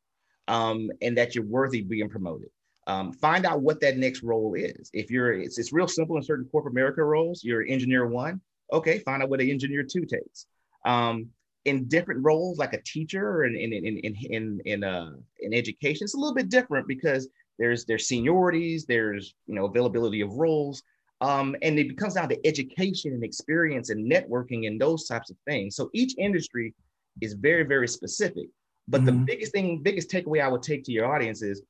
um, 0.49 0.91
and 1.03 1.17
that 1.19 1.35
you're 1.35 1.45
worthy 1.45 1.83
being 1.83 2.09
promoted. 2.09 2.49
Um, 2.87 3.13
find 3.13 3.47
out 3.47 3.63
what 3.63 3.81
that 3.81 3.97
next 3.97 4.23
role 4.23 4.55
is. 4.55 4.91
If 4.93 5.11
you're, 5.11 5.33
it's, 5.33 5.59
it's 5.59 5.73
real 5.73 5.89
simple 5.89 6.17
in 6.17 6.23
certain 6.23 6.47
corporate 6.51 6.75
America 6.75 7.03
roles. 7.03 7.43
You're 7.43 7.65
engineer 7.67 8.07
one, 8.07 8.41
okay, 8.73 8.99
find 8.99 9.23
out 9.23 9.31
what 9.31 9.41
an 9.41 9.49
engineer 9.49 9.83
two 9.83 10.05
takes. 10.05 10.47
Um, 10.85 11.29
in 11.65 11.89
different 11.89 12.23
roles, 12.23 12.59
like 12.59 12.75
a 12.75 12.83
teacher 12.83 13.45
and 13.45 13.57
in 13.57 13.73
in 13.73 13.97
in 13.99 14.15
in 14.31 14.61
in, 14.67 14.85
uh, 14.85 15.13
in 15.41 15.55
education, 15.55 16.05
it's 16.05 16.15
a 16.15 16.19
little 16.19 16.35
bit 16.35 16.51
different 16.51 16.87
because 16.87 17.29
there's 17.59 17.87
there's 17.87 18.07
seniorities, 18.07 18.83
there's 18.87 19.35
you 19.47 19.55
know 19.55 19.65
availability 19.65 20.21
of 20.21 20.31
roles, 20.35 20.83
um, 21.21 21.57
and 21.63 21.79
it 21.79 21.89
becomes 21.89 22.15
down 22.15 22.29
to 22.29 22.47
education 22.47 23.13
and 23.13 23.25
experience 23.25 23.89
and 23.89 24.11
networking 24.11 24.67
and 24.67 24.79
those 24.79 25.07
types 25.07 25.31
of 25.31 25.37
things. 25.47 25.75
So 25.75 25.89
each 25.95 26.15
industry 26.19 26.75
is 27.21 27.35
very 27.35 27.65
very 27.65 27.89
specific. 27.89 28.49
But 28.89 29.03
mm-hmm. 29.03 29.07
the 29.07 29.25
biggest 29.25 29.53
thing, 29.53 29.83
biggest 29.83 30.11
takeaway 30.11 30.43
I 30.43 30.49
would 30.49 30.63
take 30.63 30.85
to 30.85 30.93
your 30.93 31.13
audience 31.13 31.43
is 31.43 31.63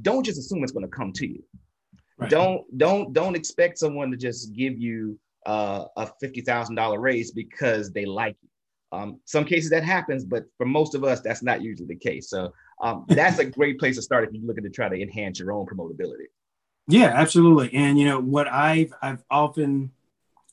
don't 0.00 0.24
just 0.24 0.38
assume 0.38 0.62
it's 0.62 0.72
going 0.72 0.86
to 0.86 0.96
come 0.96 1.12
to 1.12 1.26
you. 1.26 1.42
Right. 2.18 2.30
Don't 2.30 2.78
don't 2.78 3.12
don't 3.12 3.36
expect 3.36 3.78
someone 3.78 4.10
to 4.10 4.16
just 4.16 4.54
give 4.54 4.78
you 4.78 5.18
uh, 5.44 5.84
a 5.96 6.08
fifty 6.20 6.40
thousand 6.40 6.76
dollar 6.76 7.00
raise 7.00 7.30
because 7.32 7.92
they 7.92 8.04
like 8.04 8.36
you. 8.42 8.48
Um, 8.92 9.20
some 9.24 9.44
cases 9.44 9.70
that 9.70 9.84
happens, 9.84 10.24
but 10.24 10.44
for 10.58 10.66
most 10.66 10.94
of 10.94 11.02
us, 11.02 11.20
that's 11.20 11.42
not 11.42 11.62
usually 11.62 11.88
the 11.88 11.96
case. 11.96 12.28
So 12.28 12.52
um, 12.82 13.06
that's 13.08 13.38
a 13.38 13.44
great 13.44 13.78
place 13.78 13.96
to 13.96 14.02
start 14.02 14.24
if 14.24 14.30
you're 14.32 14.46
looking 14.46 14.64
to 14.64 14.70
try 14.70 14.88
to 14.88 15.00
enhance 15.00 15.38
your 15.38 15.52
own 15.52 15.66
promotability. 15.66 16.26
Yeah, 16.88 17.12
absolutely. 17.14 17.72
And 17.74 17.98
you 17.98 18.06
know 18.06 18.20
what 18.20 18.48
I've 18.48 18.92
I've 19.02 19.22
often 19.30 19.92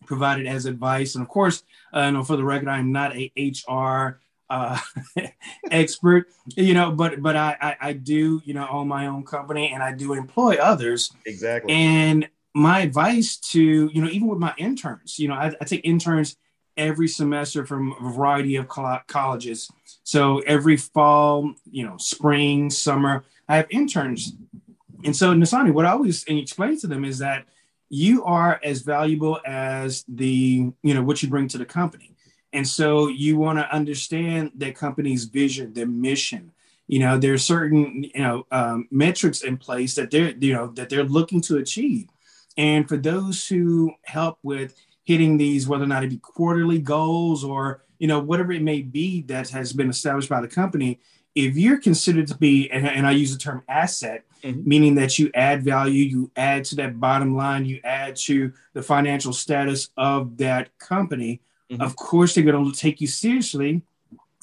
provided 0.06 0.48
as 0.48 0.66
advice, 0.66 1.16
and 1.16 1.22
of 1.22 1.28
course, 1.30 1.64
uh, 1.94 2.06
you 2.06 2.12
know, 2.12 2.24
for 2.24 2.38
the 2.38 2.44
record, 2.44 2.68
I'm 2.68 2.92
not 2.92 3.16
a 3.16 3.32
HR 3.38 4.20
uh, 4.50 4.80
expert, 5.72 6.28
you 6.56 6.74
know, 6.74 6.92
but 6.92 7.22
but 7.22 7.36
I, 7.36 7.58
I, 7.62 7.78
I 7.82 7.94
do 7.94 8.42
you 8.46 8.54
know 8.54 8.68
own 8.70 8.88
my 8.88 9.08
own 9.08 9.24
company 9.24 9.72
and 9.72 9.84
I 9.84 9.94
do 9.94 10.14
employ 10.14 10.56
others. 10.56 11.12
Exactly. 11.26 11.74
And 11.74 12.30
my 12.54 12.80
advice 12.80 13.38
to 13.38 13.62
you 13.62 14.02
know 14.02 14.10
even 14.10 14.28
with 14.28 14.40
my 14.40 14.54
interns, 14.58 15.20
you 15.20 15.28
know, 15.28 15.36
I, 15.36 15.54
I 15.62 15.66
take 15.66 15.82
interns 15.84 16.36
every 16.80 17.08
semester 17.08 17.66
from 17.66 17.94
a 18.00 18.12
variety 18.12 18.56
of 18.56 18.68
colleges. 18.68 19.70
So 20.04 20.40
every 20.40 20.78
fall, 20.78 21.54
you 21.70 21.86
know, 21.86 21.98
spring, 21.98 22.70
summer, 22.70 23.26
I 23.48 23.58
have 23.58 23.68
interns. 23.70 24.34
And 25.04 25.16
so 25.16 25.34
Nasani, 25.34 25.72
what 25.72 25.86
I 25.86 25.92
always 25.92 26.24
explain 26.24 26.80
to 26.80 26.88
them 26.88 27.06
is 27.06 27.20
that 27.20 27.46
you 27.90 28.24
are 28.24 28.60
as 28.64 28.82
valuable 28.82 29.40
as 29.46 30.06
the, 30.08 30.72
you 30.82 30.94
know, 30.94 31.04
what 31.04 31.22
you 31.22 31.30
bring 31.30 31.48
to 31.50 31.58
the 31.58 31.66
company. 31.66 32.16
And 32.54 32.68
so 32.68 33.08
you 33.08 33.38
want 33.38 33.60
to 33.60 33.74
understand 33.74 34.52
that 34.56 34.76
company's 34.76 35.26
vision, 35.26 35.74
their 35.74 35.88
mission. 35.88 36.52
You 36.88 37.00
know, 37.00 37.18
there 37.18 37.34
are 37.34 37.38
certain, 37.38 38.04
you 38.04 38.22
know, 38.22 38.48
um, 38.52 38.88
metrics 38.90 39.42
in 39.42 39.58
place 39.58 39.96
that 39.96 40.10
they're, 40.10 40.32
you 40.32 40.54
know, 40.54 40.68
that 40.68 40.90
they're 40.90 41.04
looking 41.04 41.42
to 41.42 41.58
achieve. 41.58 42.08
And 42.58 42.90
for 42.90 42.98
those 42.98 43.48
who 43.48 43.94
help 44.04 44.40
with 44.42 44.76
hitting 45.04 45.38
these, 45.38 45.68
whether 45.68 45.84
or 45.84 45.88
not 45.88 46.04
it 46.04 46.10
be 46.10 46.18
quarterly 46.18 46.80
goals 46.80 47.44
or 47.44 47.84
you 48.00 48.08
know 48.08 48.20
whatever 48.20 48.52
it 48.52 48.62
may 48.62 48.82
be 48.82 49.22
that 49.24 49.50
has 49.50 49.74
been 49.74 49.90
established 49.90 50.30
by 50.30 50.42
the 50.42 50.48
company, 50.48 51.00
if 51.36 51.58
you're 51.58 51.80
considered 51.80 52.28
to 52.28 52.38
be, 52.38 52.70
and, 52.72 52.88
and 52.88 53.08
I 53.08 53.12
use 53.12 53.32
the 53.32 53.40
term 53.40 53.64
asset, 53.68 54.26
mm-hmm. 54.44 54.68
meaning 54.68 54.96
that 54.96 55.20
you 55.20 55.32
add 55.34 55.64
value, 55.64 56.04
you 56.04 56.32
add 56.36 56.66
to 56.66 56.76
that 56.76 57.00
bottom 57.00 57.36
line, 57.36 57.66
you 57.66 57.80
add 57.84 58.16
to 58.18 58.54
the 58.74 58.82
financial 58.82 59.34
status 59.34 59.90
of 59.98 60.38
that 60.38 60.78
company. 60.80 61.42
Mm-hmm. 61.70 61.82
Of 61.82 61.96
course, 61.96 62.36
they're 62.36 62.44
going 62.44 62.72
to 62.72 62.78
take 62.78 63.02
you 63.02 63.08
seriously. 63.08 63.82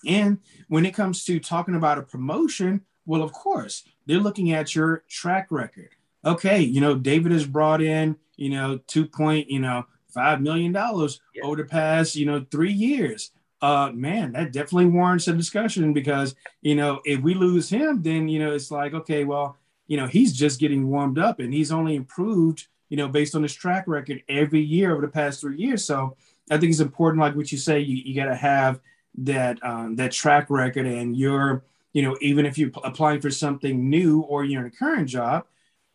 And 0.06 0.38
when 0.68 0.86
it 0.86 0.94
comes 0.94 1.24
to 1.24 1.40
talking 1.40 1.74
about 1.74 1.98
a 1.98 2.02
promotion, 2.02 2.82
well, 3.04 3.22
of 3.22 3.32
course, 3.32 3.84
they're 4.06 4.18
looking 4.18 4.52
at 4.52 4.74
your 4.74 5.04
track 5.08 5.48
record. 5.50 5.90
Okay, 6.24 6.60
you 6.60 6.80
know, 6.80 6.94
David 6.94 7.32
has 7.32 7.46
brought 7.46 7.82
in, 7.82 8.16
you 8.36 8.50
know, 8.50 8.78
two 8.86 9.06
point, 9.06 9.50
you 9.50 9.60
know, 9.60 9.86
five 10.08 10.40
million 10.40 10.72
dollars 10.72 11.20
yeah. 11.34 11.44
over 11.44 11.56
the 11.56 11.64
past, 11.64 12.16
you 12.16 12.26
know, 12.26 12.44
three 12.50 12.72
years. 12.72 13.30
Uh, 13.62 13.90
man, 13.92 14.32
that 14.32 14.52
definitely 14.52 14.86
warrants 14.86 15.28
a 15.28 15.32
discussion 15.32 15.92
because 15.92 16.34
you 16.60 16.74
know 16.74 17.00
if 17.04 17.20
we 17.20 17.32
lose 17.32 17.70
him, 17.70 18.02
then 18.02 18.28
you 18.28 18.38
know 18.38 18.52
it's 18.52 18.70
like 18.70 18.92
okay, 18.92 19.24
well, 19.24 19.56
you 19.86 19.96
know 19.96 20.06
he's 20.06 20.32
just 20.32 20.60
getting 20.60 20.88
warmed 20.88 21.18
up 21.18 21.40
and 21.40 21.54
he's 21.54 21.72
only 21.72 21.96
improved, 21.96 22.66
you 22.90 22.96
know, 22.96 23.08
based 23.08 23.34
on 23.34 23.42
his 23.42 23.54
track 23.54 23.84
record 23.86 24.22
every 24.28 24.60
year 24.60 24.92
over 24.92 25.00
the 25.00 25.08
past 25.08 25.40
three 25.40 25.56
years. 25.56 25.84
So 25.84 26.16
I 26.50 26.58
think 26.58 26.70
it's 26.70 26.80
important, 26.80 27.20
like 27.20 27.34
what 27.34 27.50
you 27.50 27.58
say, 27.58 27.80
you, 27.80 27.96
you 27.96 28.14
got 28.14 28.26
to 28.26 28.36
have 28.36 28.80
that 29.18 29.62
um, 29.64 29.96
that 29.96 30.12
track 30.12 30.50
record, 30.50 30.86
and 30.86 31.16
you're, 31.16 31.64
you 31.92 32.02
know, 32.02 32.16
even 32.20 32.46
if 32.46 32.58
you're 32.58 32.70
applying 32.84 33.20
for 33.20 33.30
something 33.30 33.88
new 33.88 34.20
or 34.20 34.44
you're 34.44 34.60
in 34.60 34.66
a 34.66 34.70
current 34.70 35.08
job, 35.08 35.46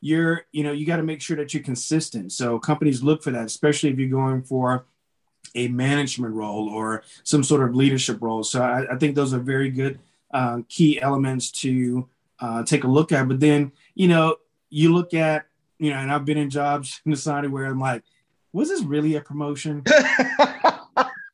you're 0.01 0.45
you 0.51 0.63
know 0.63 0.71
you 0.71 0.85
got 0.85 0.97
to 0.97 1.03
make 1.03 1.21
sure 1.21 1.37
that 1.37 1.53
you're 1.53 1.63
consistent. 1.63 2.31
So 2.31 2.59
companies 2.59 3.03
look 3.03 3.23
for 3.23 3.31
that 3.31 3.45
especially 3.45 3.91
if 3.91 3.99
you're 3.99 4.09
going 4.09 4.41
for 4.41 4.85
a 5.55 5.67
management 5.67 6.33
role 6.33 6.69
or 6.69 7.03
some 7.23 7.43
sort 7.43 7.67
of 7.67 7.75
leadership 7.75 8.17
role. 8.21 8.43
So 8.43 8.61
i, 8.61 8.93
I 8.93 8.97
think 8.97 9.15
those 9.15 9.33
are 9.33 9.39
very 9.39 9.69
good 9.69 9.99
uh, 10.33 10.59
key 10.69 11.01
elements 11.01 11.51
to 11.51 12.07
uh, 12.39 12.63
take 12.63 12.83
a 12.83 12.87
look 12.87 13.11
at. 13.11 13.27
But 13.27 13.39
then 13.39 13.71
you 13.93 14.07
know 14.07 14.37
you 14.71 14.93
look 14.93 15.13
at 15.13 15.45
you 15.77 15.91
know 15.91 15.97
and 15.97 16.11
i've 16.11 16.25
been 16.25 16.37
in 16.37 16.49
jobs 16.49 17.01
in 17.05 17.11
the 17.11 17.17
side 17.17 17.47
where 17.49 17.65
i'm 17.65 17.79
like 17.79 18.03
was 18.53 18.69
this 18.69 18.83
really 18.83 19.15
a 19.15 19.21
promotion 19.21 19.83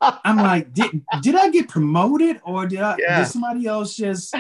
I'm 0.02 0.38
like, 0.38 0.74
did 0.74 1.04
did 1.22 1.36
I 1.36 1.50
get 1.50 1.68
promoted 1.70 2.40
or 2.44 2.68
did 2.68 2.82
I 2.82 2.96
yeah. 3.00 3.20
did 3.20 3.28
somebody 3.28 3.66
else 3.66 3.96
just 3.96 4.36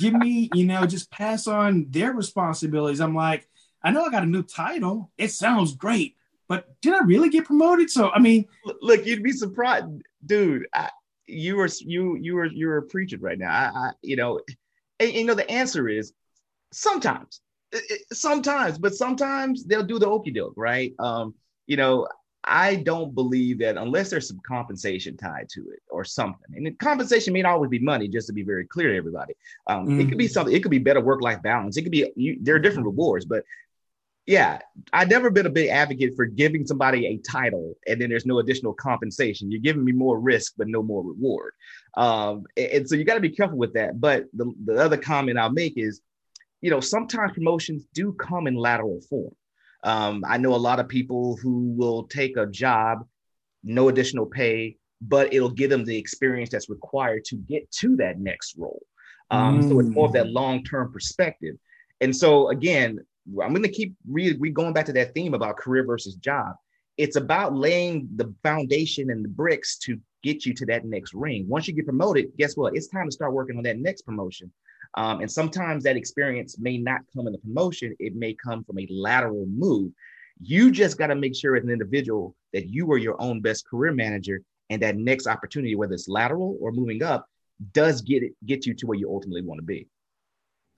give 0.00 0.14
me, 0.14 0.48
you 0.54 0.64
know, 0.64 0.86
just 0.86 1.10
pass 1.10 1.46
on 1.46 1.86
their 1.90 2.12
responsibilities? 2.12 3.00
I'm 3.00 3.14
like, 3.14 3.48
I 3.82 3.90
know 3.90 4.04
I 4.04 4.10
got 4.10 4.22
a 4.22 4.26
new 4.26 4.42
title. 4.42 5.10
It 5.18 5.32
sounds 5.32 5.74
great, 5.74 6.16
but 6.48 6.80
did 6.80 6.94
I 6.94 7.00
really 7.00 7.30
get 7.30 7.46
promoted? 7.46 7.90
So 7.90 8.10
I 8.10 8.20
mean, 8.20 8.46
look, 8.80 9.04
you'd 9.06 9.22
be 9.22 9.32
surprised, 9.32 9.86
dude. 10.24 10.66
I, 10.72 10.90
you 11.26 11.56
were 11.56 11.68
you 11.80 12.16
you 12.16 12.36
were 12.36 12.46
you 12.46 12.68
were 12.68 12.82
preaching 12.82 13.20
right 13.20 13.38
now. 13.38 13.50
I, 13.50 13.78
I 13.78 13.90
you 14.02 14.16
know, 14.16 14.40
and, 15.00 15.12
you 15.12 15.24
know 15.24 15.34
the 15.34 15.50
answer 15.50 15.88
is 15.88 16.12
sometimes, 16.72 17.40
sometimes, 18.12 18.78
but 18.78 18.94
sometimes 18.94 19.64
they'll 19.64 19.82
do 19.82 19.98
the 19.98 20.08
okey 20.08 20.30
doke, 20.30 20.54
right? 20.56 20.94
Um, 21.00 21.34
you 21.66 21.76
know, 21.76 22.08
I 22.44 22.76
don't 22.76 23.14
believe 23.14 23.58
that 23.58 23.76
unless 23.76 24.10
there's 24.10 24.28
some 24.28 24.40
compensation 24.46 25.16
tied 25.16 25.48
to 25.50 25.62
it 25.70 25.82
or 25.90 26.04
something. 26.04 26.54
And 26.54 26.78
compensation 26.78 27.32
may 27.32 27.42
not 27.42 27.54
always 27.54 27.70
be 27.70 27.80
money, 27.80 28.06
just 28.06 28.28
to 28.28 28.32
be 28.32 28.44
very 28.44 28.64
clear 28.64 28.92
to 28.92 28.96
everybody. 28.96 29.34
Um, 29.66 29.86
mm-hmm. 29.86 30.00
It 30.00 30.08
could 30.08 30.18
be 30.18 30.26
mm-hmm. 30.26 30.32
something. 30.32 30.54
It 30.54 30.62
could 30.62 30.70
be 30.70 30.78
better 30.78 31.00
work-life 31.00 31.42
balance. 31.42 31.76
It 31.76 31.82
could 31.82 31.92
be 31.92 32.10
you, 32.14 32.38
there 32.40 32.54
are 32.54 32.60
different 32.60 32.86
rewards, 32.86 33.24
but 33.24 33.42
yeah, 34.26 34.58
I've 34.92 35.08
never 35.08 35.30
been 35.30 35.46
a 35.46 35.50
big 35.50 35.68
advocate 35.70 36.14
for 36.16 36.26
giving 36.26 36.66
somebody 36.66 37.06
a 37.06 37.18
title 37.18 37.74
and 37.86 38.00
then 38.00 38.10
there's 38.10 38.26
no 38.26 38.40
additional 38.40 38.74
compensation. 38.74 39.50
You're 39.50 39.60
giving 39.60 39.84
me 39.84 39.92
more 39.92 40.18
risk, 40.18 40.54
but 40.56 40.66
no 40.66 40.82
more 40.82 41.04
reward. 41.04 41.52
Um, 41.96 42.44
and, 42.56 42.66
and, 42.66 42.88
so 42.88 42.96
you 42.96 43.04
got 43.04 43.14
to 43.14 43.20
be 43.20 43.30
careful 43.30 43.56
with 43.56 43.74
that. 43.74 44.00
But 44.00 44.24
the, 44.32 44.52
the 44.64 44.74
other 44.82 44.96
comment 44.96 45.38
I'll 45.38 45.52
make 45.52 45.74
is, 45.76 46.00
you 46.60 46.70
know, 46.70 46.80
sometimes 46.80 47.34
promotions 47.34 47.86
do 47.94 48.12
come 48.14 48.48
in 48.48 48.56
lateral 48.56 49.00
form. 49.08 49.34
Um, 49.86 50.24
I 50.26 50.36
know 50.36 50.52
a 50.54 50.56
lot 50.56 50.80
of 50.80 50.88
people 50.88 51.36
who 51.36 51.72
will 51.76 52.08
take 52.08 52.36
a 52.36 52.44
job, 52.44 53.06
no 53.62 53.88
additional 53.88 54.26
pay, 54.26 54.76
but 55.00 55.32
it'll 55.32 55.48
give 55.48 55.70
them 55.70 55.84
the 55.84 55.96
experience 55.96 56.50
that's 56.50 56.68
required 56.68 57.24
to 57.26 57.36
get 57.36 57.70
to 57.70 57.94
that 57.96 58.18
next 58.18 58.56
role. 58.58 58.82
Um, 59.30 59.62
mm. 59.62 59.68
So 59.68 59.78
it's 59.78 59.88
more 59.88 60.06
of 60.06 60.12
that 60.14 60.26
mm. 60.26 60.32
long 60.32 60.64
term 60.64 60.92
perspective. 60.92 61.54
And 62.00 62.14
so, 62.14 62.48
again, 62.50 62.98
I'm 63.40 63.50
going 63.50 63.62
to 63.62 63.68
keep 63.68 63.94
re, 64.10 64.36
re 64.38 64.50
going 64.50 64.72
back 64.72 64.86
to 64.86 64.92
that 64.94 65.14
theme 65.14 65.34
about 65.34 65.56
career 65.56 65.86
versus 65.86 66.16
job. 66.16 66.56
It's 66.96 67.16
about 67.16 67.54
laying 67.54 68.08
the 68.16 68.34
foundation 68.42 69.10
and 69.10 69.24
the 69.24 69.28
bricks 69.28 69.78
to 69.80 70.00
get 70.24 70.44
you 70.44 70.52
to 70.54 70.66
that 70.66 70.84
next 70.84 71.14
ring. 71.14 71.46
Once 71.48 71.68
you 71.68 71.74
get 71.74 71.84
promoted, 71.84 72.32
guess 72.36 72.56
what? 72.56 72.74
It's 72.74 72.88
time 72.88 73.06
to 73.06 73.12
start 73.12 73.32
working 73.32 73.56
on 73.56 73.62
that 73.62 73.78
next 73.78 74.02
promotion. 74.02 74.50
Um, 74.96 75.20
and 75.20 75.30
sometimes 75.30 75.84
that 75.84 75.96
experience 75.96 76.58
may 76.58 76.78
not 76.78 77.02
come 77.14 77.26
in 77.26 77.32
the 77.32 77.38
promotion, 77.38 77.94
it 77.98 78.14
may 78.14 78.34
come 78.34 78.64
from 78.64 78.78
a 78.78 78.86
lateral 78.90 79.46
move. 79.46 79.92
You 80.40 80.70
just 80.70 80.98
got 80.98 81.08
to 81.08 81.14
make 81.14 81.36
sure 81.36 81.56
as 81.56 81.64
an 81.64 81.70
individual 81.70 82.34
that 82.52 82.68
you 82.68 82.90
are 82.92 82.98
your 82.98 83.20
own 83.20 83.40
best 83.40 83.68
career 83.68 83.92
manager 83.92 84.42
and 84.70 84.82
that 84.82 84.96
next 84.96 85.26
opportunity, 85.26 85.74
whether 85.74 85.94
it's 85.94 86.08
lateral 86.08 86.56
or 86.60 86.72
moving 86.72 87.02
up, 87.02 87.28
does 87.72 88.02
get 88.02 88.22
it 88.22 88.32
get 88.44 88.66
you 88.66 88.74
to 88.74 88.86
where 88.86 88.98
you 88.98 89.08
ultimately 89.08 89.42
want 89.42 89.58
to 89.58 89.64
be. 89.64 89.88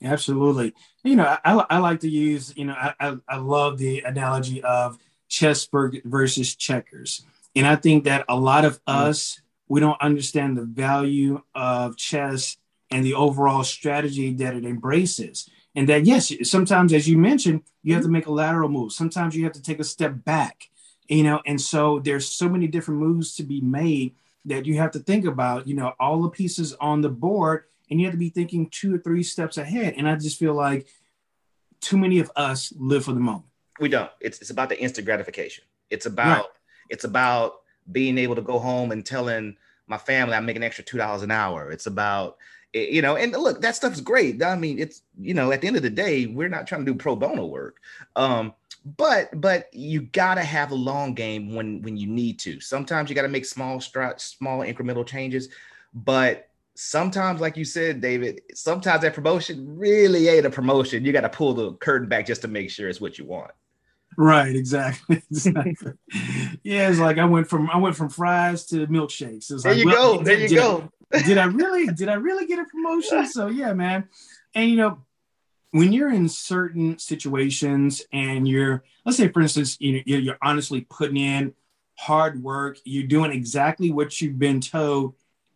Absolutely. 0.02 0.75
You 1.02 1.16
know, 1.16 1.37
I, 1.44 1.64
I 1.70 1.78
like 1.78 2.00
to 2.00 2.08
use, 2.08 2.56
you 2.56 2.66
know, 2.66 2.75
I, 2.75 3.16
I 3.28 3.37
love 3.38 3.78
the 3.78 4.00
analogy 4.00 4.62
of 4.62 4.96
chess 5.28 5.68
versus 5.72 6.54
checkers. 6.54 7.25
And 7.56 7.66
I 7.66 7.75
think 7.76 8.04
that 8.04 8.25
a 8.28 8.37
lot 8.37 8.64
of 8.64 8.76
mm. 8.84 8.94
us, 8.94 9.40
we 9.68 9.80
don't 9.80 10.00
understand 10.00 10.56
the 10.56 10.64
value 10.64 11.42
of 11.54 11.96
chess 11.96 12.56
and 12.90 13.04
the 13.04 13.14
overall 13.14 13.64
strategy 13.64 14.33
that 14.35 14.54
it 14.54 14.64
embraces. 14.64 15.49
And 15.75 15.88
that, 15.88 16.04
yes, 16.04 16.33
sometimes, 16.42 16.92
as 16.92 17.09
you 17.09 17.18
mentioned, 17.18 17.62
you 17.83 17.95
have 17.95 18.02
to 18.02 18.09
make 18.09 18.26
a 18.26 18.33
lateral 18.33 18.68
move. 18.68 18.92
Sometimes 18.92 19.37
you 19.37 19.45
have 19.45 19.52
to 19.52 19.62
take 19.62 19.78
a 19.78 19.85
step 19.85 20.25
back, 20.25 20.68
you 21.09 21.23
know, 21.23 21.40
and 21.47 21.61
so 21.61 22.00
there's 22.00 22.28
so 22.28 22.49
many 22.49 22.66
different 22.66 23.00
moves 23.00 23.37
to 23.37 23.42
be 23.42 23.61
made 23.61 24.14
that 24.45 24.66
you 24.66 24.76
have 24.78 24.90
to 24.92 24.99
think 24.99 25.25
about, 25.25 25.68
you 25.68 25.75
know, 25.75 25.92
all 26.00 26.23
the 26.23 26.30
pieces 26.30 26.75
on 26.80 27.00
the 27.00 27.09
board 27.09 27.64
and 27.90 28.00
you 28.00 28.07
have 28.07 28.14
to 28.14 28.18
be 28.18 28.30
thinking 28.30 28.68
two 28.71 28.95
or 28.95 28.99
three 28.99 29.23
steps 29.23 29.57
ahead. 29.57 29.95
And 29.97 30.09
I 30.09 30.16
just 30.16 30.38
feel 30.38 30.54
like 30.54 30.87
too 31.80 31.97
many 31.97 32.18
of 32.18 32.30
us 32.37 32.73
live 32.76 33.04
for 33.04 33.12
the 33.12 33.21
moment. 33.21 33.47
We 33.80 33.88
don't. 33.88 34.11
It's 34.21 34.40
it's 34.40 34.50
about 34.50 34.68
the 34.68 34.80
instant 34.80 35.07
gratification. 35.07 35.64
It's 35.90 36.07
about 36.07 36.38
right. 36.38 36.47
it's 36.90 37.04
about 37.04 37.61
being 37.90 38.18
able 38.18 38.35
to 38.35 38.42
go 38.42 38.59
home 38.59 38.90
and 38.90 39.07
telling 39.07 39.57
my 39.87 39.99
family 39.99 40.35
I'm 40.35 40.47
making 40.47 40.64
extra 40.64 40.85
two 40.85 40.99
dollars 40.99 41.23
an 41.23 41.30
hour. 41.30 41.71
It's 41.71 41.87
about 41.87 42.38
you 42.87 43.02
know, 43.02 43.16
and 43.16 43.32
look, 43.32 43.61
that 43.62 43.76
stuff's 43.76 44.00
great. 44.00 44.42
I 44.42 44.56
mean, 44.56 44.78
it's 44.78 45.02
you 45.18 45.35
know, 45.35 45.52
at 45.52 45.61
the 45.61 45.66
end 45.66 45.76
of 45.76 45.82
the 45.82 45.90
day, 45.90 46.26
we're 46.26 46.49
not 46.49 46.66
trying 46.66 46.85
to 46.85 46.92
do 46.92 46.99
pro 46.99 47.16
bono 47.16 47.47
work. 47.47 47.80
Um, 48.16 48.54
but 48.97 49.40
but 49.40 49.73
you 49.73 50.02
gotta 50.02 50.42
have 50.42 50.70
a 50.70 50.76
long 50.76 51.14
game 51.14 51.54
when 51.54 51.82
when 51.82 51.97
you 51.97 52.06
need 52.06 52.38
to. 52.40 52.61
Sometimes 52.61 53.11
you 53.11 53.16
gotta 53.16 53.28
make 53.28 53.44
small 53.44 53.80
small 53.80 54.61
incremental 54.61 55.06
changes, 55.06 55.49
but 55.94 56.49
sometimes, 56.78 57.40
like 57.40 57.56
you 57.56 57.64
said, 57.64 58.00
David, 58.00 58.40
sometimes 58.54 59.02
that 59.02 59.12
promotion 59.12 59.76
really 59.76 60.28
ain't 60.28 60.47
a 60.47 60.50
promotion. 60.50 61.04
You 61.04 61.12
got 61.12 61.23
to 61.23 61.28
pull 61.28 61.52
the 61.52 61.73
curtain 61.75 62.08
back 62.08 62.25
just 62.26 62.42
to 62.42 62.49
make 62.49 62.70
sure 62.70 62.88
it's 62.88 63.00
what 63.00 63.18
you 63.18 63.25
want. 63.25 63.50
Right, 64.16 64.54
exactly. 64.54 65.23
exactly. 65.30 65.92
yeah, 66.62 66.88
it's 66.88 66.99
like 66.99 67.18
I 67.18 67.25
went 67.25 67.49
from 67.49 67.68
I 67.70 67.76
went 67.78 67.97
from 67.97 68.08
fries 68.08 68.64
to 68.66 68.87
milkshakes. 68.87 69.49
there 69.49 69.73
like, 69.73 69.82
you 69.82 69.87
well, 69.87 70.18
go. 70.18 70.23
There 70.23 70.38
you 70.38 70.49
go. 70.54 70.90
Did 71.11 71.38
I 71.38 71.45
really 71.45 71.87
did 71.87 72.09
I 72.09 72.15
really 72.15 72.47
get 72.47 72.59
a 72.59 72.65
promotion? 72.65 73.27
So 73.27 73.49
yeah, 73.49 73.73
man. 73.73 74.09
And 74.55 74.71
you 74.71 74.77
know, 74.77 75.05
when 75.71 75.93
you're 75.93 76.12
in 76.12 76.29
certain 76.29 76.99
situations 76.99 78.03
and 78.12 78.49
you're, 78.49 78.85
let's 79.05 79.19
say, 79.19 79.29
for 79.29 79.41
instance, 79.41 79.77
you 79.81 80.03
you're, 80.05 80.21
you're 80.21 80.38
honestly 80.43 80.83
putting 80.83 81.17
in 81.17 81.55
hard 81.99 82.43
work, 82.43 82.79
you're 82.85 83.07
doing 83.07 83.33
exactly 83.33 83.91
what 83.91 84.21
you've 84.21 84.38
been 84.38 84.61
told 84.61 85.15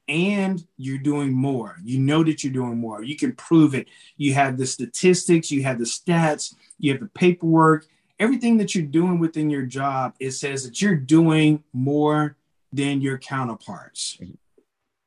and 0.08 0.66
you're 0.76 0.98
doing 0.98 1.32
more. 1.32 1.76
You 1.84 1.98
know 1.98 2.24
that 2.24 2.42
you're 2.42 2.52
doing 2.52 2.78
more. 2.78 3.02
You 3.02 3.16
can 3.16 3.32
prove 3.32 3.74
it. 3.74 3.88
You 4.16 4.34
have 4.34 4.58
the 4.58 4.66
statistics, 4.66 5.50
you 5.50 5.62
have 5.62 5.78
the 5.78 5.84
stats, 5.84 6.54
you 6.78 6.92
have 6.92 7.00
the 7.00 7.08
paperwork, 7.08 7.86
everything 8.18 8.58
that 8.58 8.74
you're 8.74 8.84
doing 8.84 9.18
within 9.18 9.50
your 9.50 9.62
job, 9.62 10.14
it 10.18 10.32
says 10.32 10.64
that 10.64 10.82
you're 10.82 10.96
doing 10.96 11.62
more 11.72 12.36
than 12.72 13.00
your 13.00 13.18
counterparts. 13.18 14.16
Mm-hmm. 14.20 14.34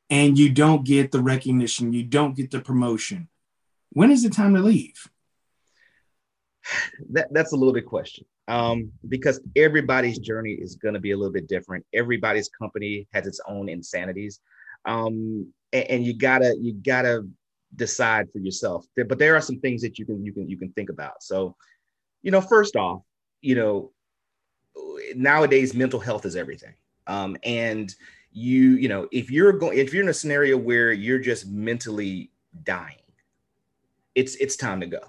And 0.09 0.38
you 0.38 0.51
don't 0.51 0.85
get 0.85 1.12
the 1.12 1.21
recognition, 1.21 1.93
you 1.93 2.03
don't 2.03 2.35
get 2.35 2.51
the 2.51 2.62
promotion. 2.62 3.27
When 3.91 4.12
is 4.12 4.24
the 4.24 4.29
time 4.29 4.53
to 4.53 4.62
leave? 4.62 5.09
That, 7.12 7.27
that's 7.31 7.53
a 7.53 7.55
loaded 7.55 7.85
question 7.85 8.25
um, 8.47 8.91
because 9.07 9.39
everybody's 9.55 10.19
journey 10.19 10.51
is 10.51 10.75
going 10.75 10.93
to 10.93 11.00
be 11.00 11.12
a 11.12 11.17
little 11.17 11.33
bit 11.33 11.47
different. 11.47 11.85
Everybody's 11.93 12.50
company 12.50 13.07
has 13.13 13.27
its 13.27 13.39
own 13.47 13.69
insanities, 13.69 14.39
um, 14.85 15.51
and, 15.74 15.89
and, 15.89 16.05
you 16.05 16.13
gotta 16.13 16.55
you 16.59 16.74
gotta 16.74 17.27
decide 17.75 18.27
for 18.31 18.39
yourself. 18.39 18.85
But 18.95 19.17
there 19.17 19.35
are 19.35 19.41
some 19.41 19.59
things 19.59 19.81
that 19.81 19.97
you 19.97 20.05
can 20.05 20.24
you 20.24 20.31
can 20.31 20.47
you 20.47 20.57
can 20.57 20.71
think 20.74 20.89
about. 20.89 21.24
So, 21.24 21.55
you 22.21 22.31
know, 22.31 22.41
first 22.41 22.75
off, 22.75 23.01
you 23.41 23.55
know, 23.55 23.91
nowadays 25.15 25.74
mental 25.74 26.00
health 26.00 26.25
is 26.25 26.35
everything, 26.35 26.75
um, 27.07 27.35
and 27.43 27.93
you 28.36 28.72
you 28.72 28.89
know 28.89 29.08
if 29.13 29.32
you're 29.32 29.54
going 29.54 29.77
if 29.77 29.94
you're 29.94 30.04
in 30.04 30.10
a 30.10 30.13
scenario 30.13 30.58
where 30.58 30.92
you're 30.92 31.20
just 31.20 31.48
mentally 31.48 32.32
dying, 32.63 32.98
it's 34.13 34.36
it's 34.36 34.58
time 34.58 34.82
to 34.82 34.88
go. 34.88 35.00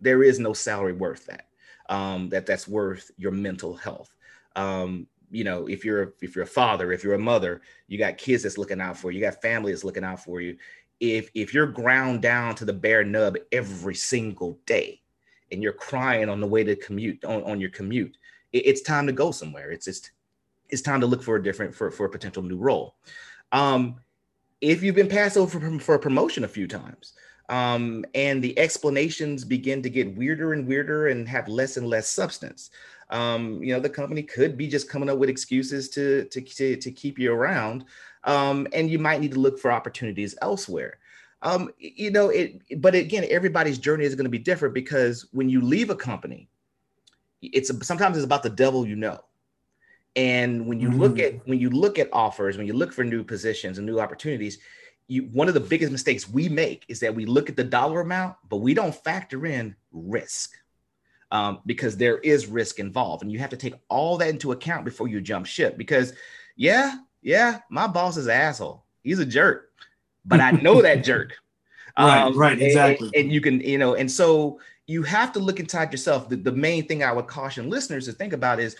There 0.00 0.22
is 0.22 0.38
no 0.38 0.52
salary 0.52 0.92
worth 0.92 1.24
that 1.26 1.46
um, 1.88 2.28
that 2.28 2.44
that's 2.44 2.68
worth 2.68 3.10
your 3.16 3.32
mental 3.32 3.74
health. 3.74 4.14
Um, 4.54 5.06
you 5.30 5.44
know, 5.44 5.66
if 5.66 5.82
you're 5.82 6.12
if 6.20 6.36
you're 6.36 6.44
a 6.44 6.46
father, 6.46 6.92
if 6.92 7.02
you're 7.02 7.14
a 7.14 7.18
mother, 7.18 7.62
you 7.88 7.96
got 7.96 8.18
kids 8.18 8.42
that's 8.42 8.58
looking 8.58 8.82
out 8.82 8.98
for 8.98 9.10
you, 9.10 9.18
you 9.18 9.24
got 9.24 9.40
family 9.40 9.72
that's 9.72 9.84
looking 9.84 10.04
out 10.04 10.22
for 10.22 10.42
you. 10.42 10.58
If 11.00 11.30
if 11.34 11.54
you're 11.54 11.66
ground 11.66 12.20
down 12.20 12.54
to 12.56 12.66
the 12.66 12.72
bare 12.74 13.02
nub 13.02 13.38
every 13.50 13.94
single 13.94 14.58
day, 14.66 15.00
and 15.50 15.62
you're 15.62 15.72
crying 15.72 16.28
on 16.28 16.40
the 16.40 16.46
way 16.46 16.64
to 16.64 16.76
commute 16.76 17.24
on, 17.24 17.42
on 17.44 17.60
your 17.62 17.70
commute, 17.70 18.18
it, 18.52 18.66
it's 18.66 18.82
time 18.82 19.06
to 19.06 19.12
go 19.12 19.30
somewhere. 19.30 19.70
It's 19.70 19.86
just 19.86 20.10
it's 20.74 20.82
time 20.82 21.00
to 21.00 21.06
look 21.06 21.22
for 21.22 21.36
a 21.36 21.42
different 21.42 21.74
for 21.74 21.90
for 21.90 22.04
a 22.04 22.10
potential 22.10 22.42
new 22.42 22.56
role. 22.56 22.96
Um, 23.52 23.96
if 24.60 24.82
you've 24.82 24.94
been 24.94 25.08
passed 25.08 25.36
over 25.36 25.58
for, 25.58 25.78
for 25.78 25.94
a 25.94 25.98
promotion 25.98 26.44
a 26.44 26.48
few 26.48 26.66
times, 26.66 27.14
um, 27.48 28.04
and 28.14 28.42
the 28.42 28.58
explanations 28.58 29.44
begin 29.44 29.82
to 29.82 29.88
get 29.88 30.16
weirder 30.16 30.52
and 30.52 30.66
weirder 30.66 31.08
and 31.08 31.28
have 31.28 31.48
less 31.48 31.76
and 31.76 31.86
less 31.86 32.08
substance. 32.08 32.70
Um, 33.10 33.62
you 33.62 33.72
know, 33.72 33.80
the 33.80 33.90
company 33.90 34.22
could 34.22 34.56
be 34.56 34.66
just 34.66 34.88
coming 34.88 35.08
up 35.08 35.18
with 35.18 35.28
excuses 35.28 35.88
to 35.90 36.24
to 36.26 36.40
to, 36.40 36.76
to 36.76 36.90
keep 36.90 37.18
you 37.18 37.32
around, 37.32 37.84
um, 38.24 38.66
and 38.72 38.90
you 38.90 38.98
might 38.98 39.20
need 39.20 39.32
to 39.32 39.40
look 39.40 39.58
for 39.58 39.70
opportunities 39.70 40.34
elsewhere. 40.42 40.98
Um, 41.42 41.70
you 41.78 42.10
know, 42.10 42.30
it. 42.30 42.80
But 42.80 42.94
again, 42.94 43.26
everybody's 43.30 43.78
journey 43.78 44.04
is 44.04 44.14
going 44.14 44.24
to 44.24 44.30
be 44.30 44.38
different 44.38 44.74
because 44.74 45.26
when 45.32 45.48
you 45.48 45.60
leave 45.60 45.90
a 45.90 45.94
company, 45.94 46.48
it's 47.42 47.70
sometimes 47.86 48.16
it's 48.16 48.24
about 48.24 48.42
the 48.42 48.50
devil 48.50 48.86
you 48.86 48.96
know 48.96 49.20
and 50.16 50.66
when 50.66 50.80
you 50.80 50.88
mm-hmm. 50.88 51.00
look 51.00 51.18
at 51.18 51.46
when 51.46 51.58
you 51.58 51.70
look 51.70 51.98
at 51.98 52.08
offers 52.12 52.56
when 52.56 52.66
you 52.66 52.72
look 52.72 52.92
for 52.92 53.04
new 53.04 53.24
positions 53.24 53.78
and 53.78 53.86
new 53.86 53.98
opportunities 53.98 54.58
you, 55.08 55.22
one 55.32 55.48
of 55.48 55.54
the 55.54 55.60
biggest 55.60 55.92
mistakes 55.92 56.28
we 56.28 56.48
make 56.48 56.84
is 56.88 57.00
that 57.00 57.14
we 57.14 57.26
look 57.26 57.48
at 57.48 57.56
the 57.56 57.64
dollar 57.64 58.00
amount, 58.00 58.36
but 58.48 58.58
we 58.58 58.74
don't 58.74 58.94
factor 58.94 59.46
in 59.46 59.76
risk 59.92 60.52
um, 61.30 61.60
because 61.66 61.96
there 61.96 62.18
is 62.18 62.46
risk 62.46 62.78
involved. 62.78 63.22
And 63.22 63.30
you 63.30 63.38
have 63.38 63.50
to 63.50 63.56
take 63.56 63.74
all 63.88 64.16
that 64.18 64.28
into 64.28 64.52
account 64.52 64.84
before 64.84 65.08
you 65.08 65.20
jump 65.20 65.46
ship. 65.46 65.76
Because, 65.76 66.14
yeah, 66.56 66.96
yeah, 67.22 67.60
my 67.70 67.86
boss 67.86 68.16
is 68.16 68.26
an 68.26 68.32
asshole. 68.32 68.84
He's 69.02 69.18
a 69.18 69.26
jerk, 69.26 69.70
but 70.24 70.40
I 70.40 70.52
know 70.52 70.80
that 70.80 70.96
jerk. 71.04 71.34
right, 71.98 72.22
um, 72.22 72.38
right, 72.38 72.60
exactly. 72.60 73.08
And, 73.08 73.24
and, 73.26 73.32
you 73.32 73.40
can, 73.40 73.60
you 73.60 73.78
know, 73.78 73.94
and 73.94 74.10
so 74.10 74.58
you 74.86 75.02
have 75.02 75.32
to 75.32 75.38
look 75.38 75.60
inside 75.60 75.92
yourself. 75.92 76.30
The, 76.30 76.36
the 76.36 76.52
main 76.52 76.86
thing 76.86 77.02
I 77.04 77.12
would 77.12 77.26
caution 77.26 77.68
listeners 77.68 78.06
to 78.06 78.12
think 78.12 78.32
about 78.32 78.58
is 78.58 78.76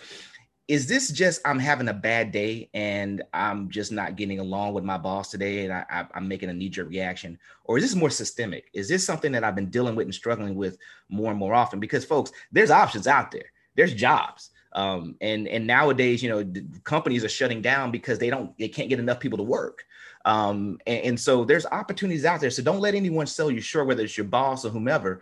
is 0.67 0.87
this 0.87 1.11
just 1.11 1.41
I'm 1.45 1.59
having 1.59 1.89
a 1.89 1.93
bad 1.93 2.31
day 2.31 2.69
and 2.73 3.21
I'm 3.33 3.69
just 3.69 3.91
not 3.91 4.15
getting 4.15 4.39
along 4.39 4.73
with 4.73 4.83
my 4.83 4.97
boss 4.97 5.29
today 5.29 5.65
and 5.65 5.73
I, 5.73 6.07
am 6.15 6.27
making 6.27 6.49
a 6.49 6.53
knee 6.53 6.69
jerk 6.69 6.89
reaction? 6.89 7.37
Or 7.65 7.77
is 7.77 7.83
this 7.83 7.95
more 7.95 8.09
systemic? 8.09 8.69
Is 8.73 8.89
this 8.89 9.05
something 9.05 9.31
that 9.33 9.43
I've 9.43 9.55
been 9.55 9.69
dealing 9.69 9.95
with 9.95 10.05
and 10.05 10.15
struggling 10.15 10.55
with 10.55 10.77
more 11.07 11.29
and 11.29 11.39
more 11.39 11.53
often? 11.53 11.79
Because, 11.79 12.03
folks, 12.03 12.31
there's 12.51 12.71
options 12.71 13.05
out 13.05 13.31
there, 13.31 13.51
there's 13.75 13.93
jobs. 13.93 14.49
Um, 14.73 15.15
and 15.21 15.47
and 15.47 15.65
nowadays, 15.65 16.21
you 16.21 16.29
know, 16.29 16.45
companies 16.83 17.23
are 17.23 17.29
shutting 17.29 17.61
down 17.61 17.91
because 17.91 18.19
they 18.19 18.29
don't 18.29 18.57
they 18.57 18.67
can't 18.67 18.89
get 18.89 18.99
enough 18.99 19.19
people 19.19 19.37
to 19.37 19.43
work. 19.43 19.85
Um, 20.25 20.79
and, 20.87 21.05
and 21.05 21.19
so 21.19 21.45
there's 21.45 21.65
opportunities 21.67 22.25
out 22.25 22.41
there. 22.41 22.49
So 22.49 22.63
don't 22.63 22.81
let 22.81 22.95
anyone 22.95 23.27
sell 23.27 23.51
you 23.51 23.61
short, 23.61 23.87
whether 23.87 24.03
it's 24.03 24.17
your 24.17 24.25
boss 24.25 24.65
or 24.65 24.69
whomever. 24.69 25.21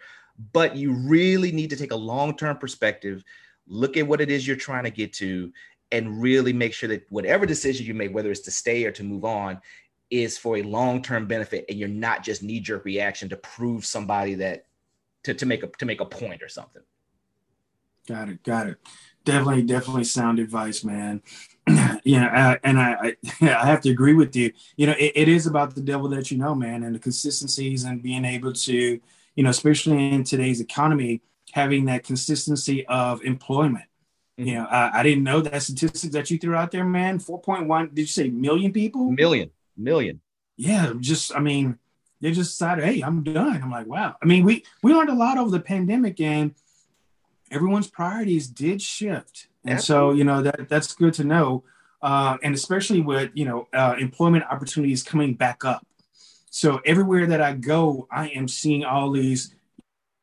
But 0.53 0.75
you 0.75 0.93
really 0.93 1.51
need 1.51 1.69
to 1.69 1.75
take 1.75 1.91
a 1.91 1.95
long 1.95 2.36
term 2.36 2.58
perspective 2.58 3.23
look 3.67 3.97
at 3.97 4.08
what 4.08 4.21
it 4.21 4.30
is 4.30 4.47
you're 4.47 4.56
trying 4.56 4.84
to 4.84 4.91
get 4.91 5.13
to 5.13 5.52
and 5.91 6.21
really 6.21 6.54
make 6.54 6.73
sure 6.73 6.89
that 6.89 7.06
whatever 7.10 7.45
decision 7.45 7.86
you 7.86 7.93
make 7.93 8.13
whether 8.13 8.32
it's 8.32 8.41
to 8.41 8.52
stay 8.52 8.84
or 8.84 8.91
to 8.91 9.04
move 9.04 9.26
on 9.26 9.60
is 10.10 10.38
for 10.38 10.58
a 10.58 10.63
long-term 10.63 11.28
benefit 11.28 11.65
and 11.69 11.80
you're 11.80 11.88
not 11.88 12.23
just 12.23 12.43
knee-jerk 12.43 12.86
reaction 12.86 13.30
to 13.30 13.38
prove 13.38 13.86
somebody 13.86 14.36
that 14.36 14.65
to, 15.23 15.34
to 15.34 15.45
make 15.45 15.63
a 15.63 15.67
to 15.67 15.86
make 15.86 16.02
a 16.02 16.06
point 16.06 16.43
or 16.43 16.49
something. 16.49 16.82
Got 18.08 18.30
it 18.30 18.43
got 18.43 18.67
it. 18.67 18.78
Definitely 19.23 19.63
definitely 19.63 20.04
sound 20.04 20.39
advice 20.39 20.84
man. 20.84 21.21
Yeah 22.06 22.58
and 22.65 22.78
I, 22.78 22.91
I, 22.91 23.15
I 23.49 23.65
have 23.65 23.80
to 23.82 23.89
agree 23.89 24.13
with 24.13 24.36
you. 24.36 24.52
You 24.76 24.88
know 24.88 24.95
it, 24.99 25.13
it 25.15 25.28
is 25.30 25.47
about 25.47 25.73
the 25.73 25.82
devil 25.82 26.10
that 26.10 26.30
you 26.32 26.38
know 26.38 26.54
man 26.54 26.84
and 26.84 26.93
the 26.93 26.99
consistencies 26.99 27.86
and 27.86 28.04
being 28.04 28.26
able 28.26 28.52
to 28.52 28.99
you 29.36 29.43
know 29.43 29.49
especially 29.49 30.12
in 30.12 30.26
today's 30.26 30.60
economy 30.60 31.21
having 31.53 31.85
that 31.85 32.03
consistency 32.03 32.83
of 32.87 33.23
employment. 33.23 33.85
Mm-hmm. 34.39 34.49
You 34.49 34.55
know, 34.55 34.65
I, 34.65 34.99
I, 34.99 35.03
didn't 35.03 35.23
know 35.23 35.39
that 35.41 35.61
statistics 35.61 36.13
that 36.13 36.31
you 36.31 36.39
threw 36.39 36.55
out 36.55 36.71
there, 36.71 36.83
man. 36.83 37.19
4.1, 37.19 37.89
did 37.93 38.01
you 38.01 38.07
say 38.07 38.29
million 38.29 38.73
people? 38.73 39.11
Million, 39.11 39.51
million. 39.77 40.19
Yeah, 40.57 40.93
just, 40.99 41.35
I 41.35 41.39
mean, 41.39 41.77
they 42.21 42.31
just 42.31 42.53
decided, 42.53 42.85
hey, 42.85 43.01
I'm 43.01 43.21
done. 43.21 43.61
I'm 43.61 43.69
like, 43.69 43.85
wow. 43.85 44.15
I 44.19 44.25
mean, 44.25 44.43
we 44.43 44.63
we 44.81 44.95
learned 44.95 45.09
a 45.09 45.13
lot 45.13 45.37
over 45.37 45.51
the 45.51 45.59
pandemic 45.59 46.19
and 46.19 46.55
everyone's 47.51 47.87
priorities 47.87 48.47
did 48.47 48.81
shift. 48.81 49.47
And 49.63 49.75
Absolutely. 49.75 50.13
so, 50.13 50.17
you 50.17 50.23
know, 50.23 50.41
that 50.41 50.69
that's 50.69 50.95
good 50.95 51.13
to 51.15 51.23
know. 51.23 51.65
Uh, 52.01 52.37
and 52.41 52.55
especially 52.55 53.01
with, 53.01 53.29
you 53.35 53.45
know, 53.45 53.67
uh, 53.73 53.95
employment 53.99 54.45
opportunities 54.49 55.03
coming 55.03 55.35
back 55.35 55.63
up. 55.63 55.85
So 56.49 56.81
everywhere 56.83 57.27
that 57.27 57.41
I 57.41 57.53
go, 57.53 58.07
I 58.09 58.29
am 58.29 58.47
seeing 58.47 58.83
all 58.83 59.11
these 59.11 59.53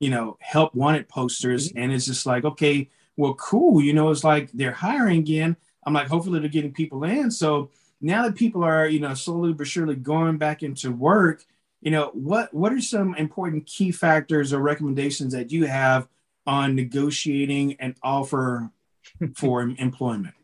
you 0.01 0.11
know, 0.11 0.37
help 0.41 0.75
wanted 0.75 1.09
posters. 1.09 1.69
Mm-hmm. 1.69 1.79
And 1.79 1.93
it's 1.93 2.07
just 2.07 2.27
like, 2.27 2.45
okay, 2.45 2.91
well, 3.17 3.35
cool. 3.35 3.81
You 3.81 3.93
know, 3.93 4.11
it's 4.11 4.25
like 4.25 4.51
they're 4.53 4.73
hiring 4.73 5.19
again. 5.19 5.57
I'm 5.87 5.93
like, 5.93 6.09
hopefully 6.09 6.41
they're 6.41 6.49
getting 6.49 6.73
people 6.73 7.05
in. 7.05 7.31
So 7.31 7.71
now 8.01 8.25
that 8.25 8.35
people 8.35 8.65
are, 8.65 8.87
you 8.87 8.99
know, 8.99 9.15
slowly 9.15 9.53
but 9.53 9.67
surely 9.67 9.95
going 9.95 10.39
back 10.39 10.63
into 10.63 10.91
work, 10.91 11.45
you 11.81 11.91
know, 11.91 12.11
what 12.13 12.53
what 12.53 12.73
are 12.73 12.81
some 12.81 13.15
important 13.15 13.67
key 13.67 13.93
factors 13.93 14.53
or 14.53 14.61
recommendations 14.61 15.33
that 15.33 15.53
you 15.53 15.67
have 15.67 16.09
on 16.47 16.75
negotiating 16.75 17.77
an 17.81 17.95
offer 18.03 18.71
for 19.35 19.63
employment? 19.63 20.35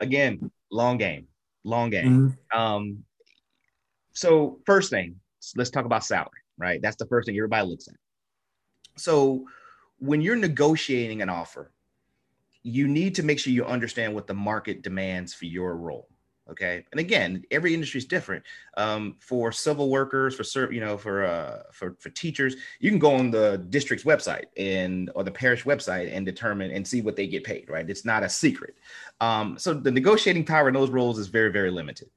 Again, 0.00 0.50
long 0.70 0.98
game, 0.98 1.26
long 1.64 1.90
game. 1.90 2.36
Mm-hmm. 2.52 2.58
Um, 2.58 3.04
so 4.12 4.60
first 4.64 4.90
thing, 4.90 5.16
let's 5.56 5.70
talk 5.70 5.84
about 5.84 6.04
salary, 6.04 6.30
right? 6.56 6.80
That's 6.80 6.96
the 6.96 7.06
first 7.06 7.26
thing 7.26 7.36
everybody 7.36 7.66
looks 7.66 7.88
at. 7.88 7.94
So 8.98 9.46
when 9.98 10.20
you're 10.20 10.36
negotiating 10.36 11.22
an 11.22 11.28
offer, 11.28 11.72
you 12.62 12.88
need 12.88 13.14
to 13.16 13.22
make 13.22 13.38
sure 13.38 13.52
you 13.52 13.64
understand 13.64 14.14
what 14.14 14.26
the 14.26 14.34
market 14.34 14.82
demands 14.82 15.34
for 15.34 15.46
your 15.46 15.76
role. 15.76 16.08
Okay, 16.50 16.82
and 16.92 16.98
again, 16.98 17.44
every 17.50 17.74
industry 17.74 17.98
is 17.98 18.06
different. 18.06 18.42
Um, 18.78 19.16
for 19.20 19.52
civil 19.52 19.90
workers, 19.90 20.34
for 20.34 20.72
you 20.72 20.80
know, 20.80 20.96
for 20.96 21.24
uh, 21.24 21.64
for 21.72 21.96
for 22.00 22.08
teachers, 22.08 22.56
you 22.80 22.88
can 22.88 22.98
go 22.98 23.14
on 23.14 23.30
the 23.30 23.66
district's 23.68 24.04
website 24.04 24.46
and 24.56 25.10
or 25.14 25.24
the 25.24 25.30
parish 25.30 25.64
website 25.64 26.10
and 26.10 26.24
determine 26.24 26.70
and 26.70 26.88
see 26.88 27.02
what 27.02 27.16
they 27.16 27.26
get 27.26 27.44
paid. 27.44 27.68
Right, 27.68 27.88
it's 27.88 28.06
not 28.06 28.22
a 28.22 28.30
secret. 28.30 28.76
Um, 29.20 29.58
so 29.58 29.74
the 29.74 29.90
negotiating 29.90 30.46
power 30.46 30.68
in 30.68 30.74
those 30.74 30.88
roles 30.88 31.18
is 31.18 31.26
very 31.26 31.52
very 31.52 31.70
limited. 31.70 32.08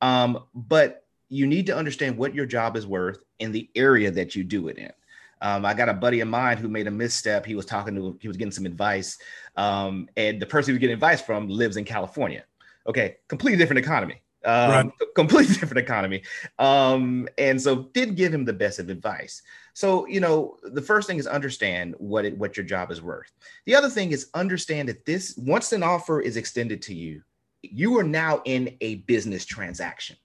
Um, 0.00 0.44
but 0.54 1.04
you 1.28 1.48
need 1.48 1.66
to 1.66 1.76
understand 1.76 2.16
what 2.16 2.34
your 2.34 2.46
job 2.46 2.76
is 2.76 2.86
worth 2.86 3.24
in 3.40 3.50
the 3.50 3.68
area 3.74 4.10
that 4.12 4.36
you 4.36 4.44
do 4.44 4.68
it 4.68 4.78
in. 4.78 4.92
Um, 5.40 5.64
I 5.64 5.74
got 5.74 5.88
a 5.88 5.94
buddy 5.94 6.20
of 6.20 6.28
mine 6.28 6.58
who 6.58 6.68
made 6.68 6.86
a 6.86 6.90
misstep. 6.90 7.46
He 7.46 7.54
was 7.54 7.66
talking 7.66 7.94
to, 7.94 8.18
he 8.20 8.28
was 8.28 8.36
getting 8.36 8.52
some 8.52 8.66
advice, 8.66 9.18
um, 9.56 10.08
and 10.16 10.40
the 10.40 10.46
person 10.46 10.70
he 10.70 10.74
was 10.74 10.80
getting 10.80 10.94
advice 10.94 11.20
from 11.20 11.48
lives 11.48 11.76
in 11.76 11.84
California. 11.84 12.44
Okay, 12.86 13.16
completely 13.28 13.58
different 13.58 13.78
economy. 13.78 14.22
Um, 14.44 14.70
right. 14.70 14.90
completely 15.14 15.54
different 15.54 15.78
economy. 15.78 16.22
Um, 16.58 17.28
and 17.36 17.60
so 17.60 17.90
did 17.92 18.16
give 18.16 18.32
him 18.32 18.44
the 18.44 18.52
best 18.52 18.78
of 18.78 18.88
advice. 18.88 19.42
So, 19.74 20.06
you 20.06 20.20
know, 20.20 20.56
the 20.62 20.82
first 20.82 21.06
thing 21.06 21.18
is 21.18 21.26
understand 21.26 21.94
what 21.98 22.24
it, 22.24 22.36
what 22.36 22.56
your 22.56 22.64
job 22.64 22.90
is 22.90 23.02
worth. 23.02 23.30
The 23.66 23.74
other 23.74 23.88
thing 23.88 24.12
is 24.12 24.30
understand 24.34 24.88
that 24.88 25.04
this, 25.04 25.36
once 25.36 25.72
an 25.72 25.82
offer 25.82 26.20
is 26.20 26.36
extended 26.36 26.82
to 26.82 26.94
you, 26.94 27.22
you 27.62 27.98
are 27.98 28.04
now 28.04 28.40
in 28.44 28.76
a 28.80 28.96
business 28.96 29.44
transaction 29.44 30.16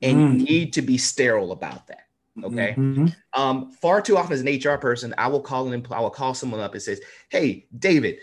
and 0.00 0.16
mm. 0.16 0.38
you 0.38 0.44
need 0.44 0.72
to 0.74 0.82
be 0.82 0.98
sterile 0.98 1.52
about 1.52 1.86
that. 1.88 2.06
Okay. 2.42 2.74
Mm-hmm. 2.76 3.06
Um, 3.40 3.70
far 3.72 4.00
too 4.00 4.16
often 4.16 4.32
as 4.32 4.40
an 4.40 4.48
HR 4.48 4.78
person, 4.78 5.14
I 5.18 5.26
will 5.28 5.40
call 5.40 5.70
an 5.70 5.86
I 5.90 6.00
will 6.00 6.10
call 6.10 6.34
someone 6.34 6.60
up 6.60 6.72
and 6.72 6.82
says, 6.82 7.00
Hey, 7.28 7.66
David, 7.78 8.18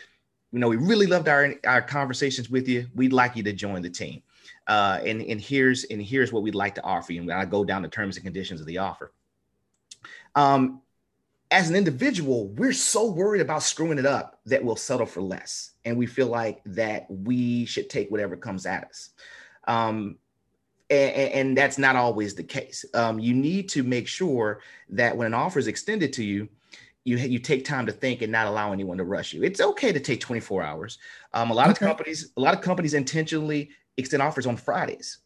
you 0.52 0.60
know, 0.60 0.68
we 0.68 0.78
really 0.78 1.06
loved 1.06 1.28
our 1.28 1.54
our 1.66 1.82
conversations 1.82 2.50
with 2.50 2.68
you. 2.68 2.88
We'd 2.96 3.14
like 3.14 3.36
you 3.36 3.44
to 3.44 3.54
join 3.54 3.82
the 3.82 3.90
team. 3.90 4.24
Uh, 4.68 5.00
and 5.06 5.22
and 5.22 5.40
here's 5.40 5.84
and 5.86 6.02
here's 6.02 6.34
what 6.34 6.44
we'd 6.44 6.56
like 6.56 6.76
to 6.76 6.84
offer 6.84 7.14
you. 7.14 7.22
And 7.22 7.32
I 7.32 7.46
go 7.46 7.64
down 7.64 7.82
the 7.82 7.88
terms 7.88 8.18
and 8.18 8.26
conditions 8.26 8.62
of 8.62 8.68
the 8.68 8.80
offer. 8.80 9.12
Um, 10.36 10.82
as 11.52 11.70
an 11.70 11.76
individual, 11.76 12.48
we're 12.50 12.74
so 12.74 13.10
worried 13.10 13.42
about 13.42 13.64
screwing 13.64 13.98
it 13.98 14.06
up 14.06 14.40
that 14.46 14.64
we'll 14.64 14.76
settle 14.76 15.08
for 15.08 15.22
less, 15.22 15.72
and 15.86 15.98
we 15.98 16.06
feel 16.06 16.28
like 16.28 16.62
that 16.66 17.08
we 17.10 17.66
should 17.66 17.90
take 17.90 18.12
whatever 18.12 18.38
comes 18.38 18.66
at 18.66 18.86
us. 18.86 19.10
Um, 19.68 20.18
and, 20.90 21.32
and, 21.34 21.58
that's 21.58 21.78
not 21.78 21.96
always 21.96 22.36
the 22.36 22.44
case. 22.44 22.84
Um, 22.94 23.20
you 23.20 23.34
need 23.34 23.70
to 23.70 23.84
make 23.84 24.08
sure 24.08 24.62
that 24.90 25.16
when 25.16 25.28
an 25.28 25.34
offer 25.34 25.60
is 25.60 25.68
extended 25.68 26.14
to 26.14 26.24
you, 26.24 26.50
you 27.04 27.18
you 27.18 27.40
take 27.40 27.66
time 27.66 27.86
to 27.86 27.92
think 27.92 28.22
and 28.22 28.32
not 28.32 28.48
allow 28.48 28.72
anyone 28.72 28.98
to 28.98 29.04
rush 29.04 29.34
you. 29.34 29.44
It's 29.44 29.62
okay 29.62 29.92
to 29.92 30.00
take 30.00 30.20
24 30.20 30.64
hours. 30.64 30.98
Um, 31.34 31.52
a 31.52 31.54
lot 31.54 31.70
okay. 31.70 31.72
of 31.72 31.80
companies, 31.80 32.32
a 32.38 32.42
lot 32.42 32.54
of 32.54 32.62
companies 32.62 32.94
intentionally 32.94 33.70
extend 33.98 34.22
offers 34.22 34.46
on 34.46 34.58
Fridays 34.58 35.20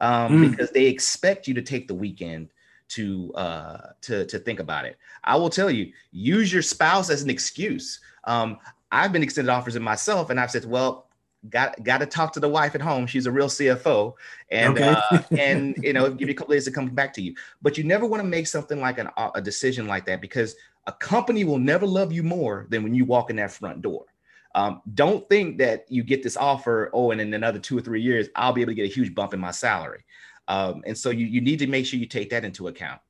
um, 0.00 0.32
mm. 0.32 0.50
because 0.50 0.70
they 0.70 0.86
expect 0.86 1.46
you 1.46 1.54
to 1.54 1.62
take 1.62 1.88
the 1.88 1.94
weekend 1.94 2.50
to 2.88 3.32
uh, 3.34 3.92
to 4.02 4.26
to 4.26 4.38
think 4.38 4.60
about 4.60 4.84
it. 4.84 4.98
I 5.24 5.36
will 5.36 5.50
tell 5.50 5.70
you, 5.70 5.92
use 6.10 6.52
your 6.52 6.62
spouse 6.62 7.10
as 7.10 7.22
an 7.22 7.30
excuse. 7.30 8.00
Um, 8.24 8.58
I've 8.92 9.12
been 9.12 9.22
extended 9.22 9.50
offers 9.50 9.76
in 9.76 9.82
myself, 9.82 10.30
and 10.30 10.40
I've 10.40 10.50
said, 10.50 10.64
well, 10.64 11.06
got 11.48 11.82
got 11.82 11.98
to 11.98 12.06
talk 12.06 12.32
to 12.34 12.40
the 12.40 12.48
wife 12.48 12.74
at 12.74 12.80
home. 12.80 13.06
She's 13.06 13.26
a 13.26 13.32
real 13.32 13.48
CFO, 13.48 14.14
and 14.50 14.78
okay. 14.78 14.94
uh, 15.10 15.22
and 15.38 15.76
you 15.82 15.92
know, 15.92 16.10
give 16.10 16.28
you 16.28 16.34
a 16.34 16.36
couple 16.36 16.52
days 16.52 16.64
to 16.66 16.70
come 16.70 16.88
back 16.88 17.12
to 17.14 17.22
you. 17.22 17.34
But 17.62 17.78
you 17.78 17.84
never 17.84 18.06
want 18.06 18.22
to 18.22 18.28
make 18.28 18.46
something 18.46 18.80
like 18.80 18.98
an, 18.98 19.08
a 19.34 19.40
decision 19.40 19.86
like 19.86 20.04
that 20.06 20.20
because 20.20 20.56
a 20.86 20.92
company 20.92 21.44
will 21.44 21.58
never 21.58 21.86
love 21.86 22.12
you 22.12 22.22
more 22.22 22.66
than 22.68 22.82
when 22.82 22.94
you 22.94 23.04
walk 23.04 23.30
in 23.30 23.36
that 23.36 23.52
front 23.52 23.82
door. 23.82 24.06
Um, 24.54 24.82
don't 24.94 25.28
think 25.28 25.58
that 25.58 25.86
you 25.88 26.02
get 26.02 26.22
this 26.22 26.36
offer, 26.36 26.90
oh, 26.92 27.12
and 27.12 27.20
in 27.20 27.32
another 27.32 27.58
two 27.58 27.78
or 27.78 27.80
three 27.80 28.02
years, 28.02 28.28
I'll 28.34 28.52
be 28.52 28.62
able 28.62 28.72
to 28.72 28.74
get 28.74 28.90
a 28.90 28.92
huge 28.92 29.14
bump 29.14 29.32
in 29.32 29.40
my 29.40 29.52
salary. 29.52 30.04
Um, 30.48 30.82
and 30.84 30.98
so 30.98 31.10
you, 31.10 31.26
you 31.26 31.40
need 31.40 31.60
to 31.60 31.68
make 31.68 31.86
sure 31.86 32.00
you 32.00 32.06
take 32.06 32.30
that 32.30 32.44
into 32.44 32.66
account. 32.66 33.00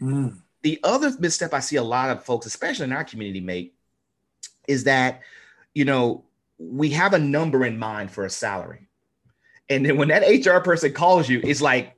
Mm. 0.00 0.38
The 0.62 0.78
other 0.84 1.12
misstep 1.18 1.52
I 1.52 1.60
see 1.60 1.76
a 1.76 1.82
lot 1.82 2.10
of 2.10 2.24
folks, 2.24 2.46
especially 2.46 2.84
in 2.84 2.92
our 2.92 3.04
community, 3.04 3.40
make 3.40 3.74
is 4.68 4.84
that, 4.84 5.22
you 5.74 5.84
know, 5.84 6.24
we 6.58 6.90
have 6.90 7.14
a 7.14 7.18
number 7.18 7.64
in 7.64 7.78
mind 7.78 8.10
for 8.10 8.24
a 8.24 8.30
salary. 8.30 8.88
And 9.68 9.84
then 9.84 9.96
when 9.96 10.08
that 10.08 10.22
HR 10.22 10.60
person 10.60 10.92
calls 10.92 11.28
you, 11.28 11.40
it's 11.42 11.62
like 11.62 11.94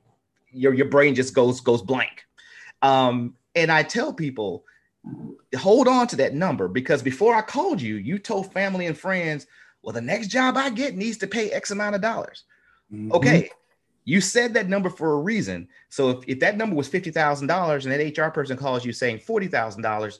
your, 0.51 0.73
your 0.73 0.87
brain 0.87 1.15
just 1.15 1.33
goes 1.33 1.59
goes 1.61 1.81
blank. 1.81 2.25
Um, 2.81 3.35
and 3.55 3.71
I 3.71 3.83
tell 3.83 4.13
people, 4.13 4.63
hold 5.57 5.87
on 5.87 6.07
to 6.07 6.15
that 6.17 6.33
number 6.33 6.67
because 6.67 7.01
before 7.01 7.35
I 7.35 7.41
called 7.41 7.81
you, 7.81 7.95
you 7.95 8.19
told 8.19 8.53
family 8.53 8.85
and 8.85 8.97
friends, 8.97 9.47
well, 9.81 9.93
the 9.93 10.01
next 10.01 10.27
job 10.27 10.57
I 10.57 10.69
get 10.69 10.95
needs 10.95 11.17
to 11.19 11.27
pay 11.27 11.49
X 11.51 11.71
amount 11.71 11.95
of 11.95 12.01
dollars. 12.01 12.43
Mm-hmm. 12.91 13.11
Okay. 13.13 13.49
You 14.05 14.21
said 14.21 14.53
that 14.53 14.69
number 14.69 14.89
for 14.89 15.13
a 15.13 15.21
reason. 15.21 15.67
So 15.89 16.11
if, 16.11 16.23
if 16.27 16.39
that 16.39 16.55
number 16.55 16.75
was 16.75 16.89
$50,000 16.89 17.41
and 17.41 17.91
that 17.91 18.17
HR 18.17 18.31
person 18.31 18.55
calls 18.55 18.85
you 18.85 18.93
saying 18.93 19.19
$40,000, 19.19 20.17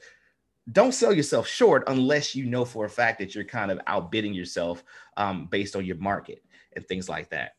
don't 0.71 0.93
sell 0.93 1.13
yourself 1.13 1.47
short 1.47 1.83
unless 1.87 2.35
you 2.35 2.45
know 2.45 2.65
for 2.65 2.85
a 2.85 2.89
fact 2.89 3.19
that 3.19 3.33
you're 3.33 3.43
kind 3.43 3.71
of 3.71 3.79
outbidding 3.87 4.33
yourself 4.33 4.83
um, 5.15 5.47
based 5.47 5.75
on 5.75 5.85
your 5.85 5.97
market 5.97 6.43
and 6.75 6.85
things 6.87 7.07
like 7.07 7.29
that. 7.29 7.53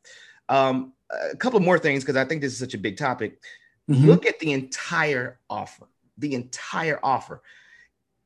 Um, 0.49 0.93
a 1.11 1.37
couple 1.37 1.61
more 1.61 1.79
things 1.79 2.03
because 2.03 2.17
I 2.17 2.25
think 2.25 2.43
this 2.43 2.53
is 2.53 2.59
such 2.59 2.75
a 2.75 2.79
big 2.79 2.97
topic. 2.97 3.41
Mm-hmm. 3.91 4.07
Look 4.07 4.27
at 4.27 4.39
the 4.39 4.53
entire 4.53 5.39
offer 5.49 5.89
the 6.19 6.35
entire 6.35 6.99
offer. 7.03 7.43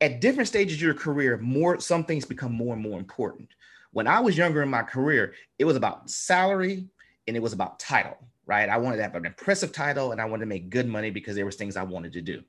At 0.01 0.21
different 0.21 0.49
stages 0.49 0.79
of 0.79 0.83
your 0.83 0.95
career, 0.95 1.39
more 1.39 1.79
some 1.79 2.05
things 2.05 2.25
become 2.25 2.53
more 2.53 2.75
and 2.75 2.83
more 2.83 2.99
important. 2.99 3.51
When 3.93 4.09
I 4.09 4.19
was 4.21 4.37
younger 4.37 4.63
in 4.63 4.69
my 4.69 4.83
career, 4.83 5.35
it 5.59 5.65
was 5.65 5.77
about 5.77 6.11
salary 6.11 6.89
and 7.29 7.37
it 7.37 7.41
was 7.41 7.53
about 7.53 7.79
title, 7.79 8.17
right? 8.47 8.69
I 8.69 8.79
wanted 8.79 8.97
to 8.97 9.03
have 9.03 9.15
an 9.15 9.27
impressive 9.27 9.71
title 9.71 10.11
and 10.11 10.21
I 10.21 10.25
wanted 10.25 10.41
to 10.41 10.49
make 10.49 10.71
good 10.71 10.89
money 10.89 11.11
because 11.11 11.37
there 11.37 11.47
was 11.47 11.57
things 11.57 11.77
I 11.77 11.85
wanted 11.85 12.15
to 12.15 12.23
do. 12.23 12.43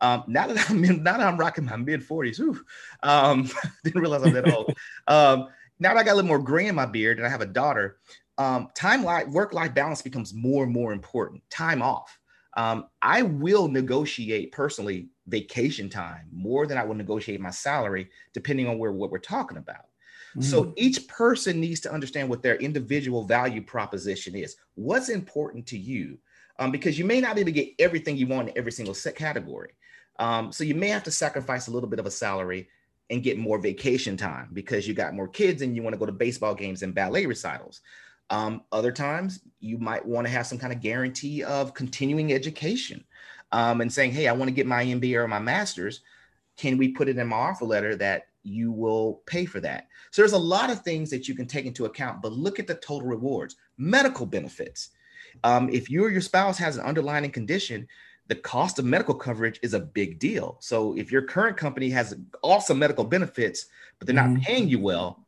Um, 0.00 0.24
now 0.26 0.46
that 0.46 0.70
I'm 0.70 0.84
in, 0.84 1.02
now 1.02 1.18
that 1.18 1.26
I'm 1.26 1.36
rocking 1.36 1.64
my 1.64 1.76
mid 1.76 2.06
40s, 2.06 2.58
um, 3.02 3.48
didn't 3.84 4.00
realize 4.00 4.22
I'm 4.22 4.32
that 4.32 4.52
old. 4.52 4.74
Um, 5.06 5.48
now 5.78 5.94
that 5.94 6.00
I 6.00 6.04
got 6.04 6.12
a 6.12 6.16
little 6.16 6.28
more 6.28 6.38
gray 6.38 6.66
in 6.66 6.74
my 6.74 6.86
beard 6.86 7.18
and 7.18 7.26
I 7.26 7.30
have 7.30 7.40
a 7.40 7.46
daughter, 7.46 7.98
um, 8.38 8.68
time 8.74 9.04
life 9.04 9.28
work 9.28 9.52
life 9.52 9.74
balance 9.74 10.02
becomes 10.02 10.32
more 10.34 10.64
and 10.64 10.72
more 10.72 10.92
important. 10.92 11.42
Time 11.50 11.82
off, 11.82 12.18
um, 12.56 12.86
I 13.02 13.22
will 13.22 13.68
negotiate 13.68 14.52
personally 14.52 15.08
vacation 15.26 15.88
time 15.88 16.28
more 16.32 16.66
than 16.66 16.78
I 16.78 16.84
will 16.84 16.94
negotiate 16.94 17.40
my 17.40 17.50
salary, 17.50 18.10
depending 18.32 18.66
on 18.66 18.78
where 18.78 18.92
what 18.92 19.10
we're 19.10 19.18
talking 19.18 19.58
about. 19.58 19.86
So 20.38 20.72
each 20.76 21.08
person 21.08 21.60
needs 21.60 21.80
to 21.80 21.92
understand 21.92 22.28
what 22.28 22.42
their 22.42 22.54
individual 22.56 23.24
value 23.24 23.62
proposition 23.62 24.36
is. 24.36 24.56
What's 24.74 25.08
important 25.08 25.66
to 25.68 25.78
you? 25.78 26.18
Um, 26.58 26.70
because 26.70 26.98
you 26.98 27.04
may 27.04 27.20
not 27.20 27.34
be 27.34 27.40
able 27.40 27.48
to 27.48 27.52
get 27.52 27.74
everything 27.78 28.16
you 28.16 28.28
want 28.28 28.48
in 28.48 28.58
every 28.58 28.70
single 28.70 28.94
set 28.94 29.16
category. 29.16 29.72
Um, 30.20 30.52
so 30.52 30.62
you 30.62 30.74
may 30.74 30.88
have 30.88 31.02
to 31.04 31.10
sacrifice 31.10 31.66
a 31.66 31.70
little 31.70 31.88
bit 31.88 31.98
of 31.98 32.06
a 32.06 32.10
salary 32.10 32.68
and 33.08 33.22
get 33.22 33.38
more 33.38 33.58
vacation 33.58 34.16
time 34.16 34.50
because 34.52 34.86
you 34.86 34.94
got 34.94 35.14
more 35.14 35.26
kids 35.26 35.62
and 35.62 35.74
you 35.74 35.82
want 35.82 35.94
to 35.94 35.98
go 35.98 36.06
to 36.06 36.12
baseball 36.12 36.54
games 36.54 36.82
and 36.82 36.94
ballet 36.94 37.26
recitals. 37.26 37.80
Um, 38.28 38.62
other 38.70 38.92
times, 38.92 39.40
you 39.58 39.78
might 39.78 40.06
want 40.06 40.26
to 40.26 40.32
have 40.32 40.46
some 40.46 40.58
kind 40.58 40.72
of 40.72 40.80
guarantee 40.80 41.42
of 41.42 41.74
continuing 41.74 42.32
education 42.32 43.02
um, 43.50 43.80
and 43.80 43.92
saying, 43.92 44.12
hey, 44.12 44.28
I 44.28 44.32
want 44.32 44.48
to 44.48 44.54
get 44.54 44.66
my 44.66 44.84
MBA 44.84 45.16
or 45.16 45.26
my 45.26 45.40
master's. 45.40 46.02
Can 46.56 46.76
we 46.76 46.88
put 46.88 47.08
it 47.08 47.18
in 47.18 47.26
my 47.26 47.36
offer 47.36 47.64
letter 47.64 47.96
that 47.96 48.28
you 48.44 48.70
will 48.70 49.22
pay 49.26 49.46
for 49.46 49.58
that? 49.60 49.88
So 50.12 50.22
there's 50.22 50.32
a 50.32 50.38
lot 50.38 50.70
of 50.70 50.82
things 50.82 51.10
that 51.10 51.26
you 51.26 51.34
can 51.34 51.46
take 51.46 51.64
into 51.64 51.86
account, 51.86 52.22
but 52.22 52.32
look 52.32 52.60
at 52.60 52.66
the 52.66 52.74
total 52.76 53.08
rewards, 53.08 53.56
medical 53.78 54.26
benefits. 54.26 54.90
Um, 55.42 55.70
if 55.70 55.90
you 55.90 56.04
or 56.04 56.10
your 56.10 56.20
spouse 56.20 56.58
has 56.58 56.76
an 56.76 56.84
underlying 56.84 57.30
condition, 57.30 57.88
the 58.30 58.36
cost 58.36 58.78
of 58.78 58.84
medical 58.84 59.12
coverage 59.12 59.58
is 59.60 59.74
a 59.74 59.80
big 59.80 60.20
deal. 60.20 60.56
So 60.60 60.96
if 60.96 61.10
your 61.10 61.22
current 61.22 61.56
company 61.56 61.90
has 61.90 62.16
awesome 62.42 62.78
medical 62.78 63.02
benefits, 63.02 63.66
but 63.98 64.06
they're 64.06 64.14
not 64.14 64.26
mm-hmm. 64.26 64.42
paying 64.42 64.68
you 64.68 64.78
well, 64.78 65.26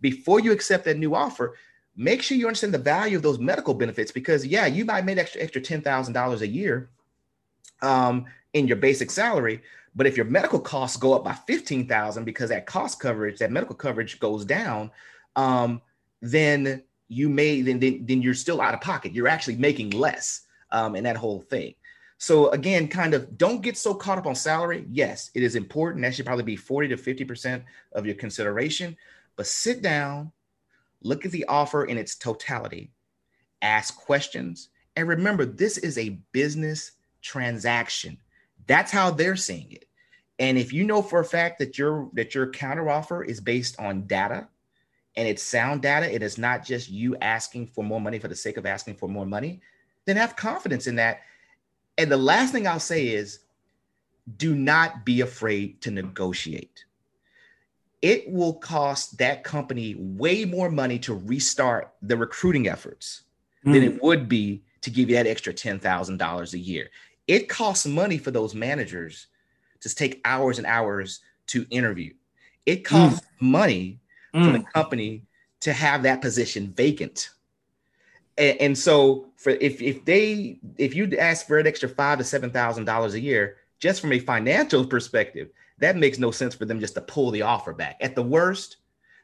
before 0.00 0.40
you 0.40 0.50
accept 0.50 0.84
that 0.86 0.98
new 0.98 1.14
offer, 1.14 1.54
make 1.96 2.20
sure 2.20 2.36
you 2.36 2.48
understand 2.48 2.74
the 2.74 2.78
value 2.78 3.16
of 3.16 3.22
those 3.22 3.38
medical 3.38 3.74
benefits 3.74 4.10
because 4.10 4.44
yeah, 4.44 4.66
you 4.66 4.84
might 4.84 5.04
make 5.04 5.18
extra 5.18 5.40
extra 5.40 5.60
ten 5.60 5.82
thousand 5.82 6.14
dollars 6.14 6.42
a 6.42 6.48
year 6.48 6.90
um, 7.80 8.24
in 8.54 8.66
your 8.66 8.76
basic 8.76 9.12
salary, 9.12 9.62
but 9.94 10.08
if 10.08 10.16
your 10.16 10.26
medical 10.26 10.58
costs 10.58 10.96
go 10.96 11.14
up 11.14 11.22
by 11.22 11.34
fifteen 11.34 11.86
thousand 11.86 12.24
because 12.24 12.48
that 12.48 12.66
cost 12.66 12.98
coverage, 12.98 13.38
that 13.38 13.52
medical 13.52 13.76
coverage 13.76 14.18
goes 14.18 14.44
down, 14.44 14.90
um, 15.36 15.80
then 16.20 16.82
you 17.06 17.28
may 17.28 17.62
then, 17.62 17.78
then 17.78 18.04
then 18.04 18.20
you're 18.20 18.34
still 18.34 18.60
out 18.60 18.74
of 18.74 18.80
pocket. 18.80 19.12
You're 19.12 19.28
actually 19.28 19.58
making 19.58 19.90
less 19.90 20.40
um, 20.72 20.96
in 20.96 21.04
that 21.04 21.16
whole 21.16 21.40
thing. 21.42 21.74
So 22.22 22.50
again, 22.50 22.86
kind 22.86 23.14
of 23.14 23.36
don't 23.36 23.62
get 23.62 23.76
so 23.76 23.94
caught 23.94 24.16
up 24.16 24.28
on 24.28 24.36
salary. 24.36 24.86
Yes, 24.88 25.32
it 25.34 25.42
is 25.42 25.56
important. 25.56 26.04
That 26.04 26.14
should 26.14 26.24
probably 26.24 26.44
be 26.44 26.54
40 26.54 26.86
to 26.86 26.96
50% 26.96 27.64
of 27.94 28.06
your 28.06 28.14
consideration. 28.14 28.96
But 29.34 29.48
sit 29.48 29.82
down, 29.82 30.30
look 31.02 31.26
at 31.26 31.32
the 31.32 31.44
offer 31.46 31.86
in 31.86 31.98
its 31.98 32.14
totality, 32.14 32.92
ask 33.60 33.96
questions, 33.96 34.68
and 34.94 35.08
remember 35.08 35.44
this 35.44 35.78
is 35.78 35.98
a 35.98 36.20
business 36.30 36.92
transaction. 37.22 38.18
That's 38.68 38.92
how 38.92 39.10
they're 39.10 39.34
seeing 39.34 39.72
it. 39.72 39.86
And 40.38 40.56
if 40.56 40.72
you 40.72 40.84
know 40.84 41.02
for 41.02 41.18
a 41.18 41.24
fact 41.24 41.58
that 41.58 41.76
your 41.76 42.08
that 42.12 42.36
your 42.36 42.52
counteroffer 42.52 43.26
is 43.26 43.40
based 43.40 43.80
on 43.80 44.06
data 44.06 44.46
and 45.16 45.26
it's 45.26 45.42
sound 45.42 45.82
data, 45.82 46.08
it 46.14 46.22
is 46.22 46.38
not 46.38 46.64
just 46.64 46.88
you 46.88 47.16
asking 47.16 47.66
for 47.66 47.82
more 47.82 48.00
money 48.00 48.20
for 48.20 48.28
the 48.28 48.36
sake 48.36 48.58
of 48.58 48.64
asking 48.64 48.94
for 48.94 49.08
more 49.08 49.26
money, 49.26 49.60
then 50.04 50.16
have 50.16 50.36
confidence 50.36 50.86
in 50.86 50.94
that. 50.94 51.22
And 52.02 52.12
the 52.12 52.16
last 52.16 52.52
thing 52.52 52.66
I'll 52.66 52.80
say 52.80 53.08
is 53.08 53.38
do 54.36 54.54
not 54.54 55.04
be 55.04 55.20
afraid 55.20 55.80
to 55.82 55.90
negotiate 55.90 56.84
it 58.02 58.28
will 58.28 58.54
cost 58.54 59.16
that 59.18 59.44
company 59.44 59.94
way 59.96 60.44
more 60.44 60.68
money 60.68 60.98
to 60.98 61.14
restart 61.14 61.92
the 62.02 62.16
recruiting 62.16 62.68
efforts 62.68 63.22
mm. 63.64 63.72
than 63.72 63.82
it 63.84 63.92
hmm. 63.92 63.98
would 64.02 64.28
be 64.28 64.60
to 64.80 64.90
give 64.90 65.08
you 65.08 65.14
that 65.14 65.28
extra 65.28 65.54
$10,000 65.54 66.52
a 66.52 66.58
year. 66.58 66.90
It 67.28 67.48
costs 67.48 67.86
money 67.86 68.18
for 68.18 68.32
those 68.32 68.56
managers 68.56 69.28
to 69.80 69.94
take 69.94 70.20
hours 70.24 70.58
and 70.58 70.66
hours 70.66 71.20
to 71.46 71.64
interview. 71.70 72.12
It 72.66 72.80
hmm. 72.80 72.96
costs 72.96 73.20
mm. 73.20 73.26
money 73.40 74.00
mm. 74.34 74.44
for 74.44 74.52
the 74.52 74.58
hmm. 74.58 74.70
company 74.74 75.22
to 75.60 75.72
have 75.72 76.02
that 76.02 76.20
position 76.20 76.72
vacant. 76.76 77.30
And, 78.42 78.60
and, 78.60 78.78
so 78.78 79.26
for 79.36 79.50
if 79.50 79.80
if 79.80 80.04
they 80.04 80.58
if 80.76 80.96
you 80.96 81.16
ask 81.16 81.46
for 81.46 81.58
an 81.58 81.66
extra 81.68 81.88
five 81.88 82.18
to 82.18 82.24
seven 82.24 82.50
thousand 82.50 82.86
dollars 82.86 83.14
a 83.14 83.20
year, 83.20 83.58
just 83.78 84.00
from 84.00 84.12
a 84.12 84.18
financial 84.18 84.84
perspective, 84.84 85.50
that 85.78 85.96
makes 85.96 86.18
no 86.18 86.32
sense 86.32 86.52
for 86.52 86.64
them 86.64 86.80
just 86.80 86.94
to 86.94 87.02
pull 87.02 87.30
the 87.30 87.42
offer 87.42 87.72
back. 87.72 87.98
At 88.00 88.16
the 88.16 88.22
worst, 88.22 88.78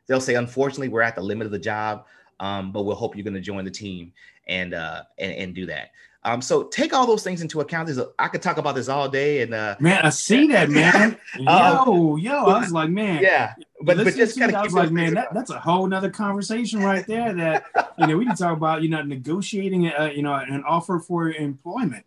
they'll 0.06 0.20
say, 0.20 0.36
unfortunately, 0.36 0.88
we're 0.88 1.02
at 1.02 1.16
the 1.16 1.22
limit 1.22 1.46
of 1.46 1.50
the 1.50 1.58
job. 1.58 2.06
Um, 2.40 2.70
but 2.70 2.84
we'll 2.84 2.94
hope 2.94 3.16
you're 3.16 3.24
going 3.24 3.34
to 3.34 3.40
join 3.40 3.64
the 3.64 3.70
team 3.72 4.12
and 4.46 4.72
uh, 4.72 5.02
and, 5.18 5.32
and 5.32 5.54
do 5.54 5.66
that. 5.66 5.90
Um, 6.24 6.42
so 6.42 6.64
take 6.64 6.92
all 6.92 7.06
those 7.06 7.22
things 7.22 7.42
into 7.42 7.60
account. 7.60 7.86
There's 7.86 7.98
a, 7.98 8.08
I 8.18 8.28
could 8.28 8.42
talk 8.42 8.58
about 8.58 8.74
this 8.74 8.88
all 8.88 9.08
day, 9.08 9.42
and 9.42 9.54
uh, 9.54 9.76
man, 9.78 10.04
I 10.04 10.10
see 10.10 10.48
that, 10.48 10.68
man. 10.70 11.16
yo, 11.38 12.16
yo, 12.16 12.44
I 12.44 12.60
was 12.60 12.72
like, 12.72 12.90
man, 12.90 13.22
yeah, 13.22 13.54
but 13.80 13.96
but 13.98 14.14
just 14.16 14.38
kind 14.38 14.50
of 14.50 14.56
I 14.56 14.64
was 14.64 14.74
like, 14.74 14.90
man, 14.90 15.14
that, 15.14 15.28
that's 15.34 15.50
a 15.50 15.58
whole 15.58 15.86
nother 15.86 16.10
conversation 16.10 16.82
right 16.82 17.06
there. 17.06 17.32
That 17.32 17.66
you 17.98 18.06
know, 18.08 18.16
we 18.16 18.26
can 18.26 18.36
talk 18.36 18.56
about 18.56 18.82
you 18.82 18.88
know 18.88 19.02
negotiating, 19.02 19.86
uh, 19.86 20.10
you 20.14 20.22
know, 20.22 20.34
an 20.34 20.64
offer 20.64 20.98
for 20.98 21.30
employment. 21.30 22.04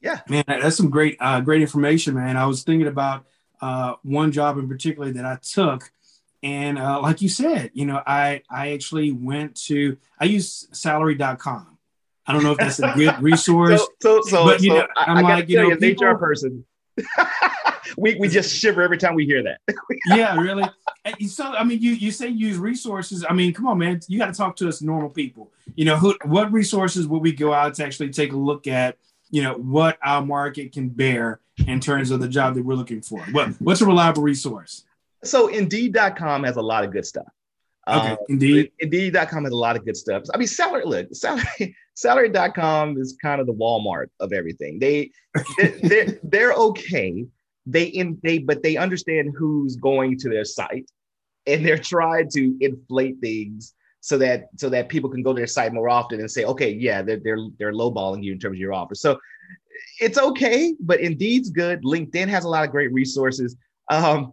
Yeah, 0.00 0.20
man, 0.28 0.44
that's 0.46 0.76
some 0.76 0.90
great, 0.90 1.16
uh, 1.20 1.40
great 1.40 1.62
information, 1.62 2.14
man. 2.14 2.36
I 2.36 2.46
was 2.46 2.64
thinking 2.64 2.88
about 2.88 3.24
uh, 3.60 3.94
one 4.02 4.32
job 4.32 4.58
in 4.58 4.68
particular 4.68 5.12
that 5.12 5.24
I 5.24 5.36
took, 5.36 5.92
and 6.42 6.78
uh, 6.78 7.00
like 7.00 7.22
you 7.22 7.28
said, 7.28 7.70
you 7.74 7.86
know, 7.86 8.02
I 8.04 8.42
I 8.50 8.72
actually 8.72 9.12
went 9.12 9.54
to 9.66 9.98
I 10.18 10.24
use 10.24 10.66
Salary.com 10.72 11.75
I 12.26 12.32
don't 12.32 12.42
know 12.42 12.52
if 12.52 12.58
that's 12.58 12.80
a 12.80 12.92
good 12.94 13.14
resource. 13.22 13.80
so, 13.80 13.88
so, 14.00 14.20
so, 14.22 14.44
but, 14.44 14.62
you 14.62 14.70
so 14.70 14.78
know, 14.78 14.86
I'm 14.96 15.18
I, 15.18 15.36
like, 15.36 15.48
you 15.48 15.58
know, 15.58 15.68
you, 15.68 15.76
people, 15.76 16.06
HR 16.06 16.16
person. 16.16 16.64
we, 17.96 18.14
we 18.16 18.28
just 18.28 18.54
shiver 18.54 18.82
every 18.82 18.98
time 18.98 19.14
we 19.14 19.24
hear 19.24 19.42
that. 19.42 19.60
yeah, 20.06 20.36
really. 20.36 20.64
So, 21.26 21.44
I 21.44 21.64
mean, 21.64 21.80
you 21.80 21.92
you 21.92 22.10
say 22.10 22.28
use 22.28 22.58
resources. 22.58 23.24
I 23.28 23.32
mean, 23.32 23.52
come 23.52 23.66
on, 23.66 23.78
man. 23.78 24.00
You 24.08 24.18
got 24.18 24.26
to 24.26 24.32
talk 24.32 24.56
to 24.56 24.68
us 24.68 24.82
normal 24.82 25.10
people. 25.10 25.50
You 25.74 25.84
know, 25.84 25.96
who, 25.96 26.16
what 26.24 26.52
resources 26.52 27.06
will 27.06 27.20
we 27.20 27.32
go 27.32 27.52
out 27.52 27.74
to 27.74 27.84
actually 27.84 28.10
take 28.10 28.32
a 28.32 28.36
look 28.36 28.66
at? 28.66 28.96
You 29.30 29.42
know, 29.42 29.54
what 29.54 29.98
our 30.02 30.24
market 30.24 30.72
can 30.72 30.88
bear 30.88 31.40
in 31.66 31.80
terms 31.80 32.10
of 32.10 32.20
the 32.20 32.28
job 32.28 32.54
that 32.54 32.64
we're 32.64 32.74
looking 32.74 33.02
for. 33.02 33.20
What 33.32 33.50
what's 33.60 33.80
a 33.80 33.86
reliable 33.86 34.22
resource? 34.22 34.84
So, 35.24 35.48
Indeed.com 35.48 36.44
has 36.44 36.56
a 36.56 36.62
lot 36.62 36.84
of 36.84 36.92
good 36.92 37.06
stuff. 37.06 37.26
Okay, 37.88 38.10
um, 38.10 38.18
Indeed. 38.28 38.72
Indeed.com 38.80 39.44
has 39.44 39.52
a 39.52 39.56
lot 39.56 39.76
of 39.76 39.84
good 39.84 39.96
stuff. 39.96 40.24
I 40.34 40.38
mean, 40.38 40.48
salary, 40.48 40.84
look, 40.84 41.14
salary, 41.14 41.76
salary.com 41.96 42.98
is 42.98 43.16
kind 43.20 43.40
of 43.40 43.46
the 43.46 43.54
Walmart 43.54 44.06
of 44.20 44.32
everything. 44.32 44.78
They, 44.78 45.10
they're, 45.82 46.18
they're 46.22 46.52
okay. 46.52 47.26
They 47.66 47.84
in 47.84 48.18
they, 48.22 48.38
but 48.38 48.62
they 48.62 48.76
understand 48.76 49.34
who's 49.36 49.74
going 49.74 50.18
to 50.20 50.28
their 50.28 50.44
site, 50.44 50.88
and 51.48 51.66
they're 51.66 51.78
trying 51.78 52.30
to 52.30 52.56
inflate 52.60 53.18
things 53.20 53.74
so 54.00 54.16
that 54.18 54.50
so 54.54 54.68
that 54.68 54.88
people 54.88 55.10
can 55.10 55.24
go 55.24 55.32
to 55.32 55.36
their 55.36 55.48
site 55.48 55.72
more 55.72 55.88
often 55.88 56.20
and 56.20 56.30
say, 56.30 56.44
okay, 56.44 56.70
yeah, 56.70 57.02
they're 57.02 57.18
they're 57.18 57.48
they're 57.58 57.72
lowballing 57.72 58.22
you 58.22 58.32
in 58.32 58.38
terms 58.38 58.54
of 58.54 58.60
your 58.60 58.72
offer. 58.72 58.94
So 58.94 59.18
it's 60.00 60.16
okay, 60.16 60.74
but 60.78 61.00
Indeed's 61.00 61.50
good. 61.50 61.82
LinkedIn 61.82 62.28
has 62.28 62.44
a 62.44 62.48
lot 62.48 62.64
of 62.64 62.70
great 62.70 62.92
resources. 62.92 63.56
Um, 63.90 64.32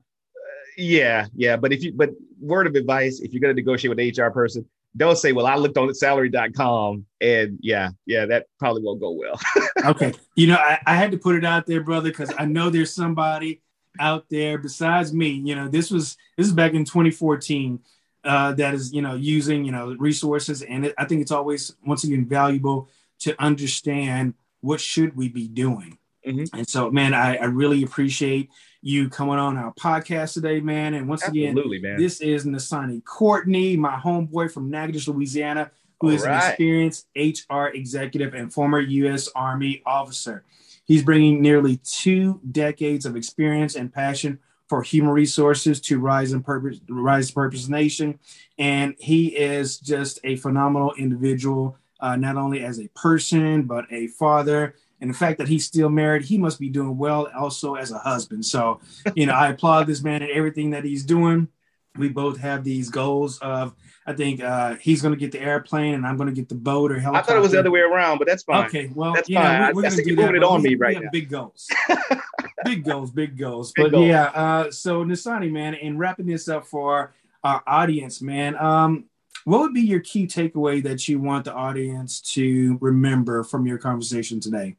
yeah, 0.78 1.26
yeah. 1.36 1.56
But 1.58 1.74
if 1.74 1.84
you, 1.84 1.94
but 1.94 2.12
word 2.40 2.68
of 2.68 2.76
advice, 2.76 3.20
if 3.20 3.34
you're 3.34 3.42
going 3.42 3.56
to 3.56 3.60
negotiate 3.60 3.96
with 3.96 4.00
an 4.00 4.26
HR 4.26 4.32
person, 4.32 4.64
don't 4.96 5.18
say, 5.18 5.32
well, 5.32 5.48
I 5.48 5.56
looked 5.56 5.78
on 5.78 5.94
salary.com 5.94 7.06
and 7.20 7.58
yeah, 7.62 7.90
yeah, 8.06 8.26
that 8.28 8.46
probably 8.60 8.84
won't 8.84 9.00
go 9.00 9.12
well. 9.12 9.40
okay. 9.86 10.14
You 10.36 10.48
know, 10.48 10.56
I, 10.56 10.80
I 10.86 10.96
had 10.96 11.12
to 11.12 11.18
put 11.18 11.36
it 11.36 11.46
out 11.46 11.66
there, 11.66 11.82
brother, 11.82 12.10
because 12.10 12.32
I 12.38 12.46
know 12.46 12.70
there's 12.70 12.94
somebody 12.94 13.62
out 14.00 14.26
there 14.30 14.58
besides 14.58 15.14
me. 15.14 15.30
You 15.30 15.56
know, 15.56 15.68
this 15.68 15.90
was, 15.90 16.18
this 16.38 16.48
is 16.48 16.54
back 16.54 16.74
in 16.74 16.86
2014. 16.86 17.80
Uh, 18.24 18.54
that 18.54 18.74
is, 18.74 18.94
you 18.94 19.02
know, 19.02 19.16
using, 19.16 19.66
you 19.66 19.72
know, 19.72 19.96
resources. 20.00 20.62
And 20.62 20.86
it, 20.86 20.94
I 20.98 21.06
think 21.06 21.22
it's 21.22 21.32
always, 21.32 21.76
once 21.86 22.04
again, 22.04 22.26
valuable 22.26 22.88
to 23.20 23.42
understand 23.42 24.36
what 24.62 24.80
should 24.80 25.18
we 25.18 25.28
be 25.28 25.48
doing. 25.48 25.98
Mm-hmm. 26.26 26.58
And 26.58 26.68
so, 26.68 26.90
man, 26.92 27.14
I, 27.14 27.38
I 27.38 27.46
really 27.46 27.84
appreciate 27.84 28.50
you 28.82 29.10
coming 29.10 29.40
on 29.40 29.58
our 29.58 29.74
podcast 29.74 30.34
today, 30.34 30.60
man. 30.60 30.94
And 30.94 31.08
once 31.08 31.24
Absolutely, 31.24 31.78
again, 31.78 31.92
man. 31.94 32.02
this 32.02 32.22
is 32.22 32.46
Nasani 32.46 33.04
Courtney, 33.04 33.78
my 33.78 33.96
homeboy 33.96 34.52
from 34.52 34.70
Natchitoches, 34.70 35.08
Louisiana, 35.08 35.72
who 36.00 36.08
All 36.08 36.14
is 36.14 36.24
right. 36.24 36.44
an 36.44 36.50
experienced 36.50 37.08
HR 37.16 37.68
executive 37.68 38.34
and 38.34 38.54
former 38.54 38.80
U.S. 38.80 39.30
Army 39.36 39.82
officer. 39.86 40.44
He's 40.86 41.04
bringing 41.04 41.42
nearly 41.42 41.78
two 41.78 42.42
decades 42.52 43.06
of 43.06 43.16
experience 43.16 43.76
and 43.76 43.94
passion 43.94 44.40
for 44.68 44.82
human 44.82 45.12
resources 45.12 45.80
to 45.80 46.00
Rise 46.00 46.34
and 46.34 46.44
Purpose, 46.44 46.80
Rise 46.90 47.32
Purpose 47.32 47.70
Nation, 47.70 48.20
and 48.58 48.96
he 49.00 49.28
is 49.28 49.78
just 49.78 50.20
a 50.24 50.36
phenomenal 50.38 50.94
individual, 50.98 51.78
uh, 52.00 52.16
not 52.16 52.38
only 52.38 52.64
as 52.64 52.80
a 52.80 52.90
person 52.90 53.64
but 53.64 53.86
a 53.92 54.08
father 54.08 54.76
and 55.02 55.10
the 55.10 55.14
fact 55.14 55.38
that 55.40 55.48
he's 55.48 55.66
still 55.66 55.90
married, 55.90 56.24
he 56.24 56.38
must 56.38 56.60
be 56.60 56.70
doing 56.70 56.98
well 56.98 57.30
also 57.36 57.76
as 57.76 57.92
a 57.92 57.98
husband. 57.98 58.46
So, 58.46 58.80
you 59.16 59.26
know, 59.26 59.34
I 59.34 59.50
applaud 59.50 59.88
this 59.88 60.02
man 60.02 60.22
and 60.22 60.32
everything 60.32 60.72
that 60.72 60.86
he's 60.86 61.04
doing. 61.04 61.50
We 61.98 62.10
both 62.10 62.38
have 62.40 62.64
these 62.64 62.90
goals 62.90 63.38
of, 63.40 63.76
I 64.08 64.14
think 64.14 64.42
uh, 64.42 64.76
he's 64.76 65.02
going 65.02 65.14
to 65.14 65.20
get 65.20 65.32
the 65.32 65.42
airplane 65.42 65.94
and 65.94 66.08
I'm 66.08 66.18
going 66.18 66.30
to 66.30 66.34
get 66.34 66.50
the 66.50 66.56
boat 66.56 66.92
or 66.92 67.00
helicopter. 67.00 67.32
I 67.32 67.34
thought 67.34 67.38
it 67.38 67.42
was 67.42 67.52
the 67.52 67.60
other 67.60 67.70
way 67.70 67.82
around, 67.82 68.18
but 68.18 68.28
that's 68.28 68.44
fine. 68.44 68.66
Okay, 68.66 68.92
well, 68.96 69.14
that's 69.14 69.30
you 69.30 69.36
fine. 69.36 69.60
We're, 69.60 69.74
we're 69.74 69.82
going 69.84 69.96
to 69.96 70.04
do 70.04 70.16
that. 70.16 70.36
it 70.36 70.44
on 70.44 70.64
me 70.64 70.76
right 70.76 71.00
now. 71.00 71.10
Big 71.12 71.30
goals. 71.30 71.68
big 72.66 72.84
goals, 72.84 73.12
big 73.12 73.38
goals. 73.38 73.72
Big 73.74 73.86
but 73.86 73.92
goals. 73.92 74.08
yeah, 74.08 74.26
uh, 74.26 74.72
so 74.72 75.04
Nasani, 75.04 75.52
man, 75.52 75.74
in 75.76 75.98
wrapping 75.98 76.26
this 76.26 76.48
up 76.48 76.66
for 76.66 77.14
our 77.44 77.62
audience, 77.68 78.22
man, 78.22 78.56
um, 78.58 79.06
what 79.46 79.60
would 79.60 79.74
be 79.74 79.82
your 79.82 80.00
key 80.00 80.28
takeaway 80.28 80.82
that 80.84 81.08
you 81.08 81.20
want 81.20 81.46
the 81.46 81.54
audience 81.54 82.22
to 82.22 82.78
remember 82.80 83.44
from 83.44 83.68
your 83.68 83.78
conversation 83.78 84.40
today? 84.40 84.78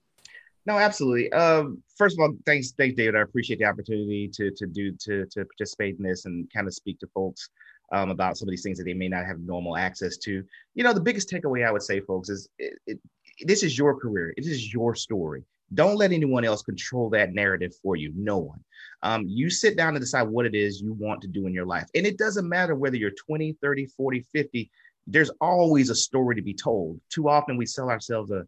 No, 0.66 0.78
absolutely. 0.78 1.30
Um, 1.32 1.82
first 1.96 2.16
of 2.16 2.22
all, 2.22 2.34
thanks, 2.46 2.72
thanks, 2.72 2.96
David. 2.96 3.16
I 3.16 3.20
appreciate 3.20 3.58
the 3.58 3.66
opportunity 3.66 4.28
to 4.34 4.50
to 4.50 4.66
do 4.66 4.92
to 5.00 5.26
to 5.26 5.44
participate 5.44 5.96
in 5.98 6.04
this 6.04 6.24
and 6.24 6.50
kind 6.52 6.66
of 6.66 6.74
speak 6.74 6.98
to 7.00 7.06
folks 7.08 7.50
um, 7.92 8.10
about 8.10 8.38
some 8.38 8.48
of 8.48 8.50
these 8.50 8.62
things 8.62 8.78
that 8.78 8.84
they 8.84 8.94
may 8.94 9.08
not 9.08 9.26
have 9.26 9.40
normal 9.40 9.76
access 9.76 10.16
to. 10.18 10.42
You 10.74 10.84
know, 10.84 10.92
the 10.92 11.00
biggest 11.00 11.30
takeaway 11.30 11.66
I 11.66 11.70
would 11.70 11.82
say, 11.82 12.00
folks, 12.00 12.28
is 12.28 12.48
it, 12.58 12.78
it, 12.86 12.98
this 13.42 13.62
is 13.62 13.76
your 13.76 13.98
career. 13.98 14.32
It 14.36 14.46
is 14.46 14.72
your 14.72 14.94
story. 14.94 15.44
Don't 15.74 15.96
let 15.96 16.12
anyone 16.12 16.44
else 16.44 16.62
control 16.62 17.10
that 17.10 17.32
narrative 17.32 17.74
for 17.82 17.96
you. 17.96 18.12
No 18.16 18.38
one. 18.38 18.60
Um, 19.02 19.24
you 19.26 19.50
sit 19.50 19.76
down 19.76 19.94
and 19.94 20.00
decide 20.00 20.22
what 20.22 20.46
it 20.46 20.54
is 20.54 20.80
you 20.80 20.92
want 20.94 21.20
to 21.22 21.28
do 21.28 21.46
in 21.46 21.52
your 21.52 21.66
life. 21.66 21.88
And 21.94 22.06
it 22.06 22.16
doesn't 22.16 22.48
matter 22.48 22.74
whether 22.74 22.96
you're 22.96 23.10
20, 23.10 23.56
30, 23.60 23.86
40, 23.86 24.24
50, 24.32 24.70
there's 25.06 25.30
always 25.40 25.90
a 25.90 25.94
story 25.94 26.36
to 26.36 26.42
be 26.42 26.54
told. 26.54 27.00
Too 27.10 27.28
often 27.28 27.56
we 27.56 27.66
sell 27.66 27.90
ourselves 27.90 28.30
a 28.30 28.46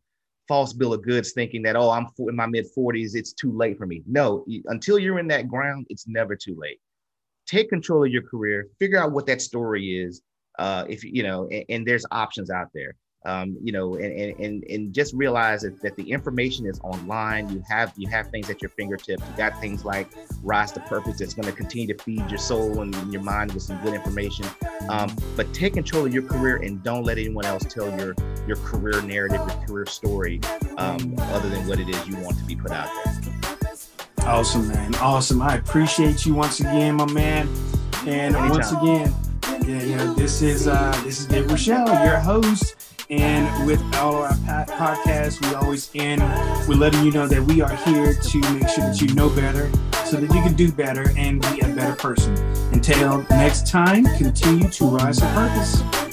false 0.48 0.72
bill 0.72 0.92
of 0.92 1.02
goods 1.02 1.32
thinking 1.32 1.62
that 1.62 1.76
oh 1.76 1.90
i'm 1.90 2.06
in 2.18 2.36
my 2.36 2.46
mid 2.46 2.66
40s 2.76 3.14
it's 3.14 3.32
too 3.32 3.52
late 3.52 3.78
for 3.78 3.86
me. 3.86 4.02
No 4.06 4.44
until 4.66 4.98
you're 4.98 5.18
in 5.18 5.28
that 5.28 5.48
ground 5.48 5.86
it's 5.90 6.06
never 6.06 6.36
too 6.36 6.56
late. 6.58 6.80
Take 7.46 7.68
control 7.68 8.04
of 8.04 8.10
your 8.10 8.22
career 8.22 8.68
figure 8.78 8.98
out 8.98 9.12
what 9.12 9.26
that 9.26 9.40
story 9.40 10.00
is 10.00 10.22
uh, 10.58 10.84
if 10.88 11.04
you 11.04 11.22
know 11.22 11.48
and, 11.50 11.64
and 11.68 11.86
there's 11.86 12.06
options 12.10 12.50
out 12.50 12.68
there 12.74 12.96
um, 13.26 13.58
you 13.60 13.72
know, 13.72 13.96
and, 13.96 14.40
and, 14.40 14.64
and 14.64 14.94
just 14.94 15.12
realize 15.12 15.62
that, 15.62 15.82
that 15.82 15.96
the 15.96 16.12
information 16.12 16.64
is 16.64 16.78
online. 16.84 17.48
You 17.48 17.62
have 17.68 17.92
you 17.96 18.08
have 18.08 18.30
things 18.30 18.48
at 18.48 18.62
your 18.62 18.68
fingertips. 18.70 19.22
You 19.28 19.36
got 19.36 19.60
things 19.60 19.84
like 19.84 20.08
Rise 20.44 20.70
to 20.72 20.80
Purpose 20.80 21.18
that's 21.18 21.34
going 21.34 21.48
to 21.48 21.52
continue 21.52 21.92
to 21.92 22.02
feed 22.04 22.30
your 22.30 22.38
soul 22.38 22.80
and 22.82 23.12
your 23.12 23.22
mind 23.22 23.52
with 23.52 23.64
some 23.64 23.82
good 23.82 23.94
information. 23.94 24.46
Um, 24.88 25.14
but 25.34 25.52
take 25.52 25.74
control 25.74 26.06
of 26.06 26.14
your 26.14 26.22
career 26.22 26.58
and 26.58 26.82
don't 26.84 27.02
let 27.02 27.18
anyone 27.18 27.44
else 27.44 27.64
tell 27.64 27.90
your 27.98 28.14
your 28.46 28.56
career 28.58 29.02
narrative, 29.02 29.38
your 29.38 29.66
career 29.66 29.86
story, 29.86 30.40
um, 30.78 31.16
other 31.18 31.48
than 31.48 31.66
what 31.66 31.80
it 31.80 31.88
is 31.88 32.08
you 32.08 32.16
want 32.18 32.38
to 32.38 32.44
be 32.44 32.54
put 32.54 32.70
out 32.70 32.88
there. 33.04 33.14
Awesome, 34.20 34.68
man. 34.68 34.94
Awesome. 34.96 35.42
I 35.42 35.56
appreciate 35.56 36.24
you 36.24 36.34
once 36.34 36.60
again, 36.60 36.94
my 36.94 37.12
man. 37.12 37.48
And 38.06 38.36
Anytime. 38.36 38.50
once 38.50 38.70
again, 38.70 39.14
yeah, 39.66 39.96
know, 39.96 40.14
this 40.14 40.42
is 40.42 40.68
uh 40.68 40.92
this 41.02 41.18
is 41.18 41.26
Dave 41.26 41.50
Rochelle, 41.50 41.88
your 42.04 42.20
host. 42.20 42.85
And 43.08 43.66
with 43.66 43.80
all 43.96 44.16
our 44.16 44.32
podcasts, 44.32 45.40
we 45.40 45.54
always 45.54 45.90
end 45.94 46.22
with 46.68 46.78
letting 46.78 47.04
you 47.04 47.12
know 47.12 47.28
that 47.28 47.42
we 47.42 47.60
are 47.60 47.74
here 47.76 48.14
to 48.14 48.40
make 48.52 48.68
sure 48.68 48.84
that 48.84 49.00
you 49.00 49.14
know 49.14 49.28
better 49.28 49.70
so 50.04 50.16
that 50.16 50.22
you 50.34 50.42
can 50.42 50.54
do 50.54 50.72
better 50.72 51.12
and 51.16 51.40
be 51.40 51.60
a 51.60 51.68
better 51.68 51.94
person. 51.94 52.34
Until 52.72 53.22
next 53.30 53.66
time, 53.68 54.04
continue 54.16 54.68
to 54.70 54.84
rise 54.86 55.18
to 55.18 55.26
purpose. 55.26 56.05